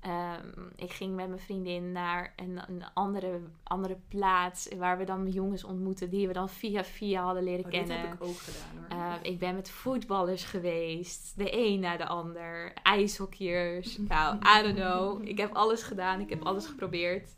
[0.00, 4.68] Ehm, ik ging met mijn vriendin naar een, een andere, andere plaats...
[4.76, 8.00] waar we dan jongens ontmoetten die we dan via via hadden leren Oh, kennen.
[8.00, 8.98] heb ik ook gedaan hoor.
[8.98, 11.32] Ehm, ik ben met voetballers geweest.
[11.36, 12.72] De een na de ander.
[12.82, 13.98] IJshockeyers.
[14.08, 15.28] Nou, I don't know.
[15.28, 16.20] Ik heb alles gedaan.
[16.20, 17.34] Ik heb alles geprobeerd.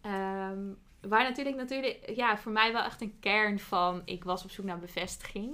[0.00, 0.58] Ehm,
[1.00, 4.02] waar natuurlijk, natuurlijk, ja, voor mij wel echt een kern van...
[4.04, 5.52] Ik was op zoek naar bevestiging.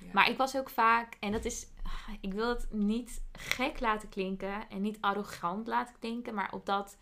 [0.00, 0.06] Ja.
[0.12, 1.66] Maar ik was ook vaak, en dat is,
[2.20, 6.96] ik wil het niet gek laten klinken en niet arrogant laten klinken, maar op dat,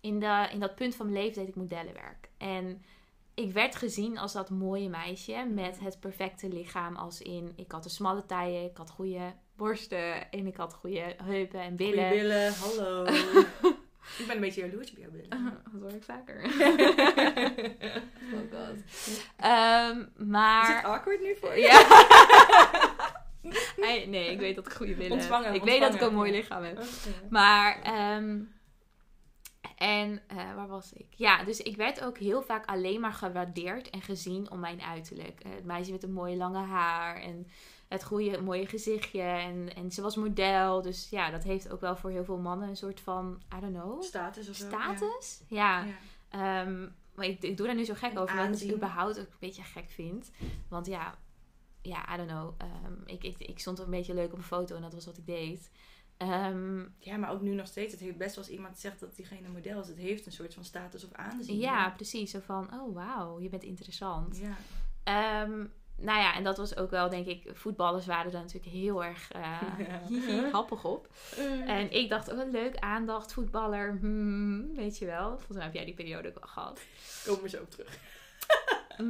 [0.00, 2.28] in, de, in dat punt van mijn leven deed ik modellenwerk.
[2.38, 2.82] En
[3.34, 7.84] ik werd gezien als dat mooie meisje met het perfecte lichaam, als in, ik had
[7.84, 12.08] een smalle taille, ik had goede borsten en ik had goede heupen en billen.
[12.08, 13.04] Goeie billen, hallo.
[14.18, 15.28] ik ben een beetje jaloers op jouw billen.
[15.72, 16.44] dat hoor ik vaker.
[18.34, 18.76] oh god.
[19.36, 20.68] Ehm, maar...
[20.68, 21.62] Is het awkward nu voor je?
[21.62, 23.24] Ja.
[24.06, 25.20] Nee, ik weet dat ik goede billen heb.
[25.20, 26.82] Ontvangen, Ik weet dat ik een mooi lichaam heb.
[27.30, 28.38] Maar, ehm,
[29.76, 31.06] en eh, waar was ik?
[31.10, 35.42] Ja, dus ik werd ook heel vaak alleen maar gewaardeerd en gezien om mijn uiterlijk.
[35.48, 37.46] Het meisje met een mooie lange haar en
[37.88, 39.20] het goede, mooie gezichtje.
[39.22, 40.82] En, en ze was model.
[40.82, 43.74] Dus ja, dat heeft ook wel voor heel veel mannen een soort van, I don't
[43.74, 44.66] know, Status of zo.
[44.66, 45.40] status.
[45.48, 45.84] Ja.
[45.84, 45.94] Ja.
[46.28, 49.26] Ehm, maar ik, ik doe daar nu zo gek over, omdat ik het überhaupt ook
[49.26, 50.30] een beetje gek vind.
[50.68, 51.14] Want ja,
[51.86, 52.54] ja I don't know.
[52.58, 55.16] Ehm, ik, ik, ik stond een beetje leuk op een foto en dat was wat
[55.16, 55.70] ik deed.
[56.16, 57.92] Ehm, ja, maar ook nu nog steeds.
[57.92, 59.88] Het heeft best wel als iemand zegt dat diegene model is.
[59.88, 61.58] Het heeft een soort van status of aanzien.
[61.58, 62.30] ja, precies.
[62.30, 64.38] Zo van, oh wauw, je bent interessant.
[64.38, 64.56] Ja.
[65.04, 65.64] Ehm,
[65.96, 69.32] nou ja, en dat was ook wel, denk ik, voetballers waren daar natuurlijk heel erg
[69.32, 69.60] eh,
[70.08, 71.08] hihi, happig op.
[71.66, 75.28] En ik dacht, oh leuk, aandacht, voetballer, hmm, weet je wel.
[75.28, 76.80] Volgens mij heb jij die periode ook al gehad.
[77.26, 77.98] Komen zo op terug.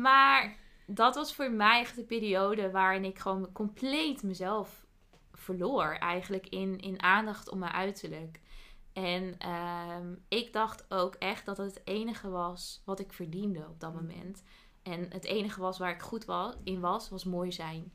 [0.02, 0.56] Maar
[0.87, 4.87] dat was voor mij echt de periode waarin ik gewoon compleet mezelf
[5.32, 5.84] verloor.
[5.84, 8.41] Eigenlijk in, in aandacht om mijn uiterlijk.
[8.93, 13.80] En ehm, ik dacht ook echt dat het het enige was wat ik verdiende op
[13.80, 14.43] dat moment.
[14.82, 17.93] En het enige was waar ik goed was, in was, was mooi zijn.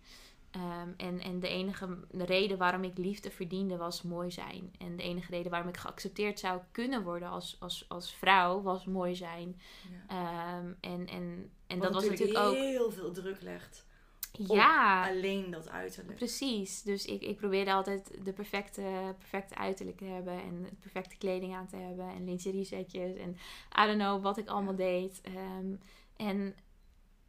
[0.52, 4.74] Ehm, en, en de enige reden waarom ik liefde verdiende was mooi zijn.
[4.80, 8.86] En de enige reden waarom ik geaccepteerd zou kunnen worden als, als, als vrouw was
[8.86, 9.60] mooi zijn.
[10.08, 10.58] Ja.
[10.58, 12.54] Ehm, en en, en Wat dat was natuurlijk ook.
[12.56, 13.86] heel veel druk legt.
[14.32, 16.18] Ja, Alleen dat uiterlijk.
[16.18, 16.82] precies.
[16.82, 20.34] Dus ik, ik probeerde altijd de perfecte, perfecte uiterlijk te hebben.
[20.34, 22.08] En de perfecte kleding aan te hebben.
[22.08, 23.16] En lingerie setjes.
[23.16, 23.30] En
[23.84, 25.22] I don't know wat ik allemaal deed.
[25.22, 25.76] Ehm,
[26.16, 26.56] en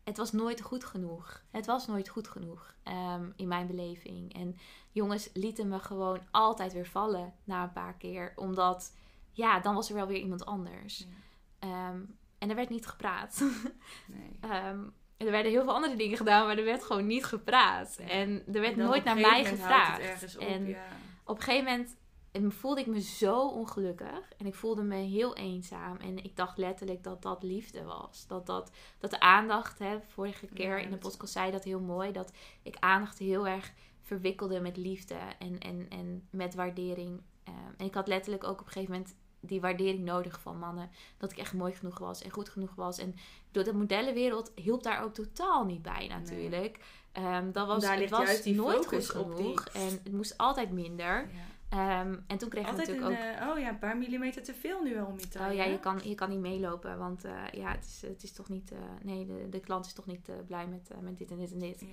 [0.05, 1.43] het was nooit goed genoeg.
[1.51, 4.35] Het was nooit goed genoeg ehm, in mijn beleving.
[4.35, 4.57] En
[4.91, 8.33] jongens lieten me gewoon altijd weer vallen na een paar keer.
[8.37, 8.97] Omdat,
[9.31, 10.99] ja, dan was er wel weer iemand anders.
[10.99, 11.07] Ja.
[11.59, 12.01] Ehm,
[12.39, 13.45] en er werd niet gepraat.
[14.07, 14.39] Nee.
[14.51, 14.81] Ehm,
[15.17, 17.97] er werden heel veel andere dingen gedaan, maar er werd gewoon niet gepraat.
[17.99, 18.09] Ja.
[18.09, 20.37] En er werd En nooit naar mij gevraagd.
[20.37, 20.87] Op, en ja.
[21.25, 21.97] op een gegeven moment
[22.33, 24.33] eh, voelde ik me zo ongelukkig.
[24.39, 25.97] En ik voelde me heel eenzaam.
[25.97, 28.27] En ik dacht letterlijk dat dat liefde was.
[28.27, 31.81] Dat, dat, dat de aandacht, hè, vorige keer Ja, in de podcast zei dat heel
[31.81, 32.13] mooi.
[32.13, 33.73] Dat ik aandacht heel erg
[34.03, 37.21] verwikkelde met liefde en, en, en met waardering.
[37.45, 40.91] Ehm, en ik had letterlijk ook op een gegeven moment die waardering nodig van mannen.
[41.19, 42.99] Dat ik echt mooi genoeg was en goed genoeg was.
[42.99, 43.15] En
[43.51, 46.79] door de modellenwereld hielp daar ook totaal niet bij natuurlijk.
[47.13, 49.65] Ehm, dat was, Daar het was juist die nooit goed op die- genoeg.
[49.67, 51.29] En het moest altijd minder.
[51.33, 51.41] Ja.
[51.73, 53.39] Ehm, en toen kreeg ik natuurlijk een, ook...
[53.41, 55.17] eh, oh ja, een paar millimeter te veel nu al om.
[55.41, 58.33] Oh ja, je kan, je kan niet meelopen, want eh, ja, het is, het is
[58.33, 58.73] toch niet...
[58.73, 61.59] eh, nee, de, de klant is toch niet blij met, met dit en dit en
[61.59, 61.81] dit.
[61.81, 61.87] Ja.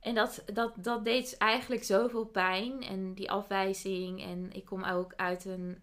[0.00, 2.82] En dat, dat, dat deed eigenlijk zoveel pijn.
[2.82, 4.22] En die afwijzing.
[4.22, 5.82] En ik kom ook uit een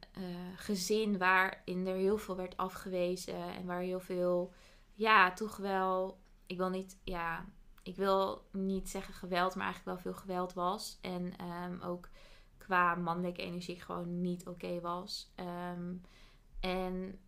[0.55, 3.53] gezin waarin er heel veel werd afgewezen.
[3.53, 4.53] En waar heel veel,
[4.93, 6.19] ja, toch wel.
[6.45, 7.45] Ik wil niet, ja.
[7.83, 10.97] ik wil niet zeggen geweld, maar eigenlijk wel veel geweld was.
[11.01, 12.09] En ehm, ook
[12.69, 15.31] qua mannelijke energie gewoon niet oké was.
[15.35, 15.93] Ehm,
[16.59, 17.19] en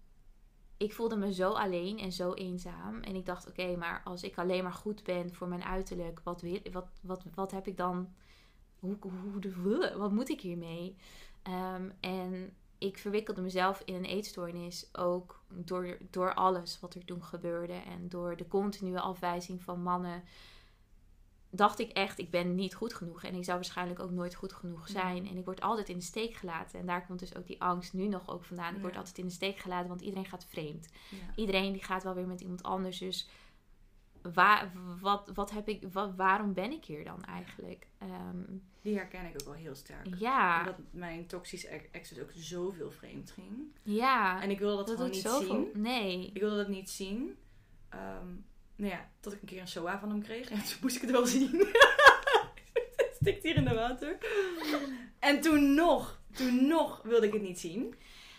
[0.77, 2.99] ik voelde me zo alleen en zo eenzaam.
[2.99, 6.41] En ik dacht, oké, maar als ik alleen maar goed ben voor mijn uiterlijk, wat,
[6.41, 8.13] wil, wat, wat, wat heb ik dan?
[8.79, 8.97] Hoe,
[9.63, 10.95] hoe, wat moet ik hiermee?
[11.43, 17.23] Ehm, en ik verwikkelde mezelf in een eetstoornis ook door, door alles wat er toen
[17.23, 17.73] gebeurde.
[17.73, 20.23] En door de continue afwijzing van mannen.
[21.53, 23.23] Dacht ik echt, ik ben niet goed genoeg.
[23.23, 25.27] En ik zou waarschijnlijk ook nooit goed genoeg zijn.
[25.27, 26.79] En ik word altijd in de steek gelaten.
[26.79, 28.75] En daar komt dus ook die angst nu nog ook vandaan.
[28.75, 30.89] Ik word altijd in de steek gelaten, want iedereen gaat vreemd.
[31.35, 32.97] Iedereen die gaat wel weer met iemand anders.
[32.97, 33.29] Dus
[34.33, 37.87] waar, wat, wat heb ik, wat, waarom ben ik hier dan eigenlijk?
[37.97, 38.43] Ehm,
[38.81, 40.07] die herken ik ook wel heel sterk.
[40.17, 40.59] Ja.
[40.59, 43.75] Omdat mijn toxische ex ook zoveel vreemd ging.
[43.81, 44.41] Ja.
[44.41, 45.81] En ik wilde dat, dat gewoon niet zien.
[45.81, 46.31] Nee.
[46.33, 47.37] Ik wilde dat niet zien.
[47.93, 48.45] Um,
[48.81, 50.49] nou ja, tot ik een keer een SOA van hem kreeg.
[50.49, 51.49] En toen moest ik het wel zien.
[52.95, 54.17] het stikt hier in de water.
[55.19, 57.95] En toen nog, toen nog wilde ik het niet zien.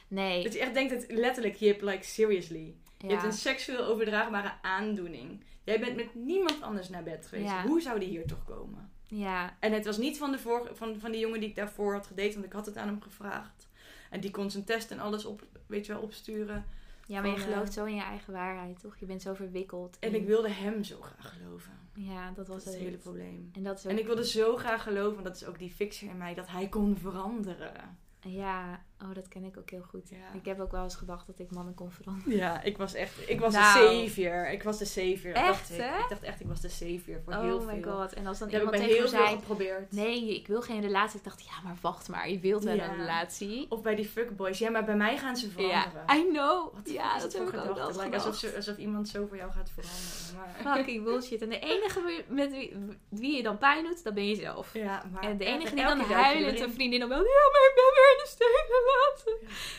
[0.08, 0.42] Nee.
[0.42, 2.74] Dat je echt denkt, het letterlijk, je hebt like seriously.
[2.98, 5.44] Je hebt een seksueel overdraagbare aandoening.
[5.64, 7.52] Jij bent met niemand anders naar bed geweest.
[7.52, 8.90] Hoe zou die hier toch komen?
[9.06, 9.56] Ja.
[9.60, 12.06] En het was niet van, de voor, van, van die jongen die ik daarvoor had
[12.06, 13.68] gedate, want ik had het aan hem gevraagd.
[14.10, 16.64] En die kon zijn test en alles op, weet je wel, opsturen.
[17.06, 18.96] Ja, maar je gelooft eh, zo in je eigen waarheid, toch?
[18.96, 19.98] Je bent zo verwikkeld.
[19.98, 21.72] En ik wilde hem zo graag geloven.
[21.94, 23.50] Ja, dat was het hele probleem.
[23.52, 26.08] En, dat is en ik wilde zo graag geloven, want dat is ook die fixer
[26.08, 27.98] in mij, dat hij kon veranderen.
[28.20, 30.10] Ja, oh, dat ken ik ook heel goed.
[30.34, 32.36] Ik heb ook wel eens gedacht dat ik mannen kon veranderen.
[32.36, 34.50] Ja, ik was echt, ik was nou, de savior.
[34.50, 35.34] Ik was de savior.
[35.34, 35.70] Echt, dacht?
[35.70, 35.76] Ik.
[35.76, 36.06] ik.
[36.08, 37.68] dacht echt, ik was de savior voor oh heel veel.
[37.68, 38.12] Oh my god.
[38.12, 39.92] En als dan dat iemand tegen heel zei, geprobeerd.
[39.92, 41.18] Nee, ik wil geen relatie.
[41.18, 42.30] Ik dacht, ja, maar wacht maar.
[42.30, 43.66] Je wilt wel een relatie.
[43.68, 44.58] Of bij die fuckboys.
[44.58, 46.04] Ja, maar bij mij gaan ze veranderen.
[46.06, 46.74] Ja, I know.
[46.74, 49.70] Wat ja, dat heb ik ook wel like, alsof, alsof iemand zo voor jou gaat
[49.70, 50.64] veranderen.
[50.64, 50.76] Maar...
[50.76, 51.42] Fucking bullshit.
[51.42, 52.76] En de enige met wie,
[53.08, 54.74] wie je dan pijn doet, dat ben je zelf.
[54.74, 55.22] Ja, maar...
[55.22, 58.10] En de enige die dan huilend een vriendin dan wel, ja, maar ik ben weer
[58.12, 58.30] in de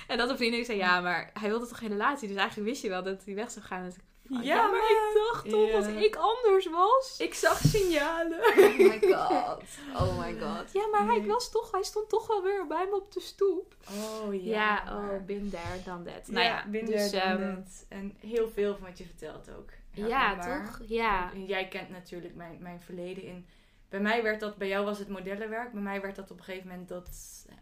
[0.07, 2.27] en dat een vriendin zei, ja, maar hij wilde toch geen relatie?
[2.27, 3.83] Dus eigenlijk wist je wel dat hij weg zou gaan.
[3.83, 4.03] Dus ik,
[4.43, 7.15] ja, maar ik dacht toch dat ik anders was.
[7.19, 8.39] Ik zag signalen.
[8.39, 9.63] Oh my god.
[9.93, 10.73] Oh my god.
[10.73, 13.75] Ja, maar hij was toch, hij stond toch wel weer bij me op de stoep.
[13.89, 14.39] Oh ja.
[14.41, 16.27] Ja, oh, bin there, dan that.
[16.27, 19.69] Nou ja, bin dus, there, um, En heel veel van wat je vertelt ook.
[19.91, 20.79] Ja, ja toch?
[20.87, 21.31] Ja.
[21.33, 23.47] En jij kent natuurlijk mijn, mijn verleden in...
[23.89, 25.71] Bij mij werd dat, bij jou was het modellenwerk.
[25.71, 27.09] Bij mij werd dat op een gegeven moment dat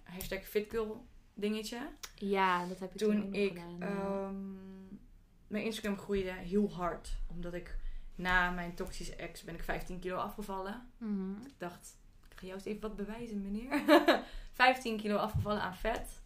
[0.04, 1.06] hashtag fitgirl
[1.42, 1.80] dingetje.
[2.16, 3.50] Ja, dat heb ik toen, toen ik.
[3.50, 5.00] gedaan, um,
[5.48, 7.18] mijn Instagram groeide heel hard.
[7.28, 7.78] Omdat ik
[8.16, 10.90] na mijn toxische ex ben ik 15 kilo afgevallen.
[10.98, 11.32] Mhm.
[11.46, 11.98] Ik dacht,
[12.30, 13.82] ik ga jou eens even wat bewijzen, meneer.
[14.54, 16.20] 15 kilo afgevallen aan vet.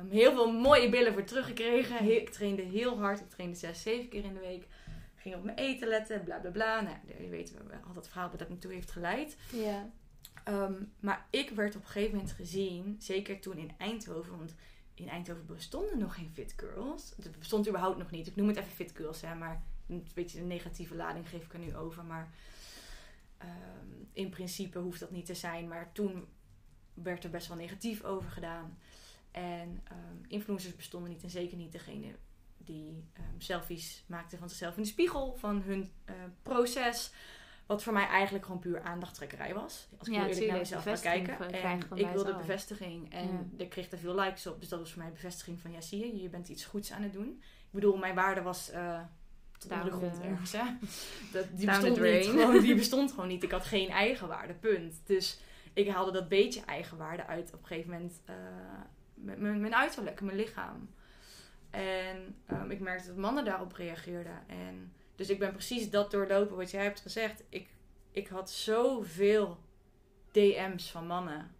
[0.00, 2.10] Um, heel veel mooie billen voor teruggekregen.
[2.10, 3.20] Ik trainde heel hard.
[3.20, 4.66] Ik trainde 6, 7 keer in de week.
[5.16, 6.80] Ging op mijn eten letten, bla bla bla.
[6.80, 7.54] Nou, je weet
[7.86, 9.36] al dat verhaal dat me toe heeft geleid.
[9.52, 9.90] Ja.
[10.44, 14.54] Ehm, maar ik werd op een gegeven moment gezien, zeker toen in Eindhoven, want
[14.94, 17.12] in Eindhoven bestonden nog geen fit girls.
[17.22, 18.26] Het bestond überhaupt nog niet.
[18.26, 21.52] Ik noem het even fit girls, hè, maar een beetje een negatieve lading geef ik
[21.52, 22.04] er nu over.
[22.04, 22.32] Maar
[23.38, 25.68] ehm, in principe hoeft dat niet te zijn.
[25.68, 26.26] Maar toen
[26.94, 28.78] werd er best wel negatief over gedaan.
[29.30, 32.14] En um, influencers bestonden niet en zeker niet degene
[32.56, 33.04] die
[33.38, 37.12] selfies maakten van zichzelf in de spiegel, van hun uh, proces.
[37.68, 39.88] Wat voor mij eigenlijk gewoon puur aandachttrekkerij was.
[39.98, 41.50] Als ik ja, eerlijk naar mezelf ga kijken.
[41.50, 43.12] En ik wilde bevestiging.
[43.12, 44.60] En ik kreeg er veel likes op.
[44.60, 47.02] Dus dat was voor mij bevestiging van ja, zie je, je bent iets goeds aan
[47.02, 47.28] het doen.
[47.40, 49.00] Ik bedoel, mijn waarde was uh,
[49.58, 50.52] tot onder de grond ergens.
[50.52, 50.62] Hè?
[51.32, 53.42] Dat, die, bestond niet, gewoon, die bestond gewoon niet.
[53.42, 55.00] Ik had geen eigenwaarde, punt.
[55.04, 55.40] Dus
[55.72, 58.34] ik haalde dat beetje eigenwaarde uit op een gegeven moment uh,
[59.14, 60.90] met mijn uiterlijk, mijn lichaam.
[61.70, 64.42] En um, ik merkte dat mannen daarop reageerden.
[64.46, 67.42] En dus ik ben precies dat doorlopen wat jij hebt gezegd.
[67.48, 67.68] Ik,
[68.10, 69.58] ik had zoveel
[70.32, 71.50] DM's van mannen.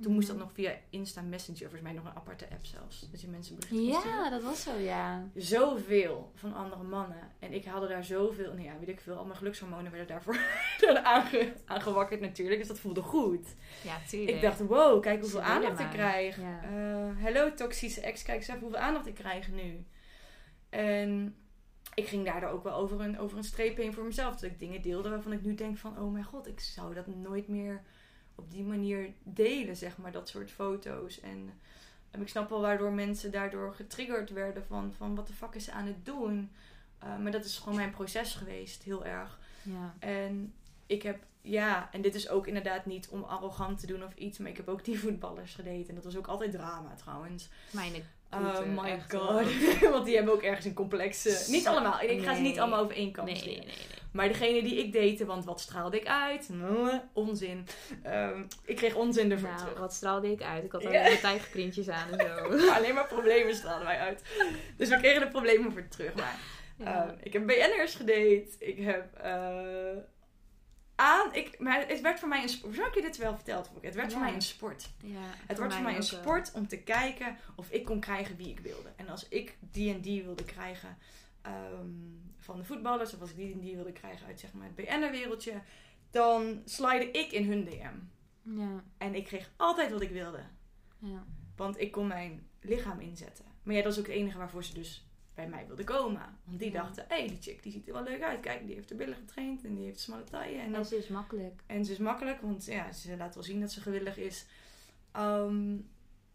[0.00, 0.44] Toen moest dat mhm.
[0.44, 3.08] nog via Insta Messenger, volgens mij nog een aparte app zelfs.
[3.10, 5.28] Dat je mensen berichten Ja, dat was zo, ja.
[5.34, 7.32] Zoveel van andere mannen.
[7.38, 10.38] En ik haalde daar zoveel, nou ja, weet ik veel, al mijn gelukshormonen werden daarvoor
[11.02, 12.58] aange, aangewakkerd natuurlijk.
[12.58, 13.54] Dus dat voelde goed.
[13.82, 14.36] Ja, tuurlijk.
[14.36, 16.36] Ik dacht, wow, kijk hoeveel aandacht ik krijg.
[16.36, 16.60] Ja.
[16.64, 19.84] Uh, hello toxische ex, kijk eens even hoeveel aandacht ik krijg nu.
[20.68, 21.36] En
[21.94, 24.34] ik ging daardoor ook wel over een, over een streep heen voor mezelf.
[24.34, 25.98] Dat ik dingen deelde waarvan ik nu denk van...
[25.98, 27.82] Oh mijn god, ik zou dat nooit meer
[28.34, 30.12] op die manier delen, zeg maar.
[30.12, 31.20] Dat soort foto's.
[31.20, 31.50] En,
[32.10, 34.92] en ik snap wel waardoor mensen daardoor getriggerd werden van...
[34.96, 36.50] van wat de fuck is ze aan het doen?
[37.04, 39.38] Uh, maar dat is gewoon mijn proces geweest, heel erg.
[39.62, 39.94] Ja.
[39.98, 40.54] En
[40.86, 41.24] ik heb...
[41.44, 44.38] Ja, en dit is ook inderdaad niet om arrogant te doen of iets.
[44.38, 45.88] Maar ik heb ook die voetballers gedate.
[45.88, 47.48] En dat was ook altijd drama trouwens.
[47.70, 47.92] Mijn
[48.34, 49.44] Oh my god.
[49.92, 51.44] Want die hebben ook ergens een complexe.
[51.50, 52.00] Niet allemaal.
[52.00, 53.74] Ik ga ze niet allemaal over één kant nee, nee, nee,
[54.12, 56.50] Maar degene die ik date, want wat straalde ik uit?
[57.12, 57.66] Onzin.
[58.02, 59.78] Ehm, ik kreeg onzin ervoor Nou, terug.
[59.78, 60.64] wat straalde ik uit?
[60.64, 62.44] Ik had alleen maar tijgerprintjes aan en zo.
[62.76, 64.22] Alleen maar problemen straalden wij uit.
[64.76, 66.14] Dus we kregen de problemen voor terug.
[66.14, 66.38] Maar
[66.76, 67.04] Ja.
[67.06, 68.46] Ehm, ik heb BN'ers gedate.
[68.58, 69.32] Ik heb eh,
[70.94, 71.34] aan.
[71.34, 72.74] Ik, maar het werd voor mij een sport.
[72.74, 73.70] Zou ik je dit wel verteld?
[73.80, 74.90] Het werd voor mij een sport.
[75.02, 76.18] ja, Het wordt voor mij een wel.
[76.20, 78.92] sport om te kijken of ik kon krijgen wie ik wilde.
[78.96, 80.98] En als ik die en die wilde krijgen
[81.42, 81.86] ehm,
[82.38, 84.74] van de voetballers, of als ik die en die wilde krijgen uit zeg maar, het
[84.74, 85.62] BN'er-wereldje,
[86.10, 87.94] dan slide ik in hun DM.
[88.60, 90.40] Ja, En ik kreeg altijd wat ik wilde.
[90.98, 91.24] ja.
[91.56, 93.44] Want ik kon mijn lichaam inzetten.
[93.62, 95.04] Maar ja, dat is ook het enige waarvoor ze dus
[95.34, 96.38] bij mij wilden komen.
[96.44, 98.40] Want die dachten, hé, hey, die chick die ziet er wel leuk uit.
[98.40, 100.58] Kijk, die heeft de billen getraind en die heeft smalle taille.
[100.58, 101.62] En, En dan, ze is makkelijk.
[101.66, 104.46] en ze is makkelijk, want ja, ze laat wel zien dat ze gewillig is.
[105.12, 105.76] Ehm,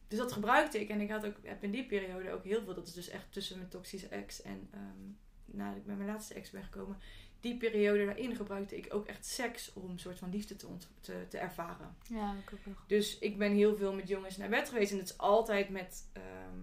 [0.08, 0.90] dus dat gebruikte ik.
[0.90, 2.74] En ik had ook, heb in die periode ook heel veel.
[2.74, 5.12] Dat is dus echt tussen mijn toxische ex en ehm
[5.46, 6.98] nadat ik met mijn laatste ex ben gekomen.
[7.40, 10.90] Die periode daarin gebruikte ik ook echt seks om een soort van liefde te, ont-
[11.02, 11.96] te, te ervaren.
[12.10, 12.74] Ja, ik ook wel.
[12.88, 14.92] Dus ik ben heel veel met jongens naar bed geweest.
[14.92, 16.60] En het is altijd met, ehm,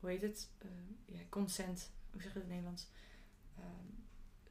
[0.00, 0.50] hoe heet het?
[0.58, 1.90] Ehm, ja, consent.
[2.12, 2.88] Hoe zeg je het in het Nederlands?
[3.56, 3.88] Ehm,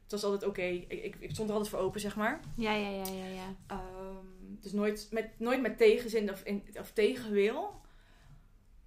[0.04, 0.62] het was altijd oké.
[0.62, 2.40] Ik, ik, ik stond er altijd voor open, zeg maar.
[2.56, 3.56] Ja, ja, ja, ja, ja.
[3.68, 4.26] Ehm,
[4.60, 7.82] dus nooit met, nooit met tegenzin of, in, of tegenwil.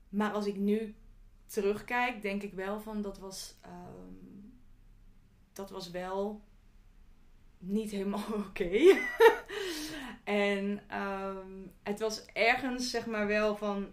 [0.08, 0.94] Maar als ik nu
[1.46, 4.14] terugkijk, denk ik wel van dat was, ehm,
[5.52, 6.44] dat was wel
[7.58, 8.98] niet helemaal oké.
[10.24, 10.80] en
[11.82, 13.90] het was ergens zeg maar wel van,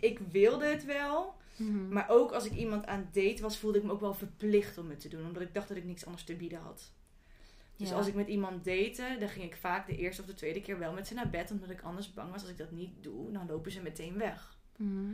[0.00, 1.40] ik wilde het wel.
[1.68, 1.88] Mhm.
[1.92, 4.78] Maar ook als ik iemand aan het date was, voelde ik me ook wel verplicht
[4.78, 5.26] om het te doen.
[5.26, 6.92] Omdat ik dacht dat ik niks anders te bieden had.
[7.76, 7.94] Dus Ja.
[7.96, 10.78] als ik met iemand date, dan ging ik vaak de eerste of de tweede keer
[10.78, 11.50] wel met ze naar bed.
[11.50, 14.56] Omdat ik anders bang was als ik dat niet doe, dan lopen ze meteen weg.
[14.76, 15.12] Mhm.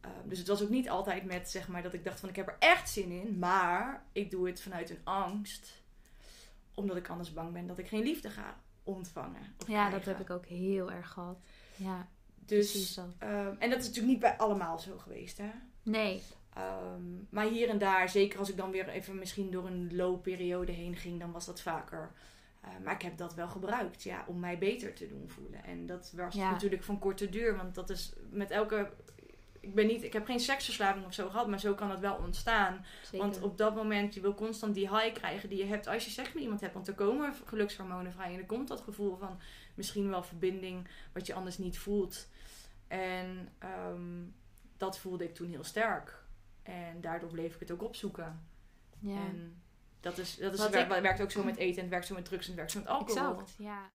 [0.00, 2.36] Ehm, dus het was ook niet altijd met zeg maar dat ik dacht van ik
[2.36, 3.38] heb er echt zin in.
[3.38, 5.82] Maar ik doe het vanuit een angst.
[6.74, 9.42] Omdat ik anders bang ben dat ik geen liefde ga ontvangen.
[9.66, 11.38] Ja, dat heb ik ook heel erg gehad.
[11.76, 12.08] Ja,
[12.46, 15.50] precies Dus, ehm, en dat is natuurlijk niet bij allemaal zo geweest hè.
[15.82, 16.22] Nee.
[16.54, 20.72] Ehm, maar hier en daar, zeker als ik dan weer even misschien door een low-periode
[20.72, 22.10] heen ging, dan was dat vaker.
[22.60, 25.64] Eh, maar ik heb dat wel gebruikt, ja, om mij beter te doen voelen.
[25.64, 26.50] En dat was Ja.
[26.50, 28.90] natuurlijk van korte duur, want dat is met elke.
[29.60, 32.14] Ik, ben niet, ik heb geen seksverslaving of zo gehad, maar zo kan het wel
[32.14, 32.84] ontstaan.
[33.02, 33.18] Zeker.
[33.18, 36.10] Want op dat moment, je wil constant die high krijgen die je hebt als je
[36.10, 36.74] seks met iemand hebt.
[36.74, 39.40] Want er komen gelukshormonen vrij en er komt dat gevoel van
[39.74, 42.28] misschien wel verbinding, wat je anders niet voelt.
[42.88, 44.22] En ehm,
[44.82, 46.22] dat voelde ik toen heel sterk.
[46.62, 48.46] En daardoor bleef ik het ook opzoeken.
[48.98, 49.16] ja.
[49.16, 49.62] En
[50.00, 52.24] dat, is, dat is, ik- werkt ook zo met eten en het werkt zo met
[52.24, 53.30] drugs en het werkt zo met alcohol.
[53.32, 53.90] Exact, ja.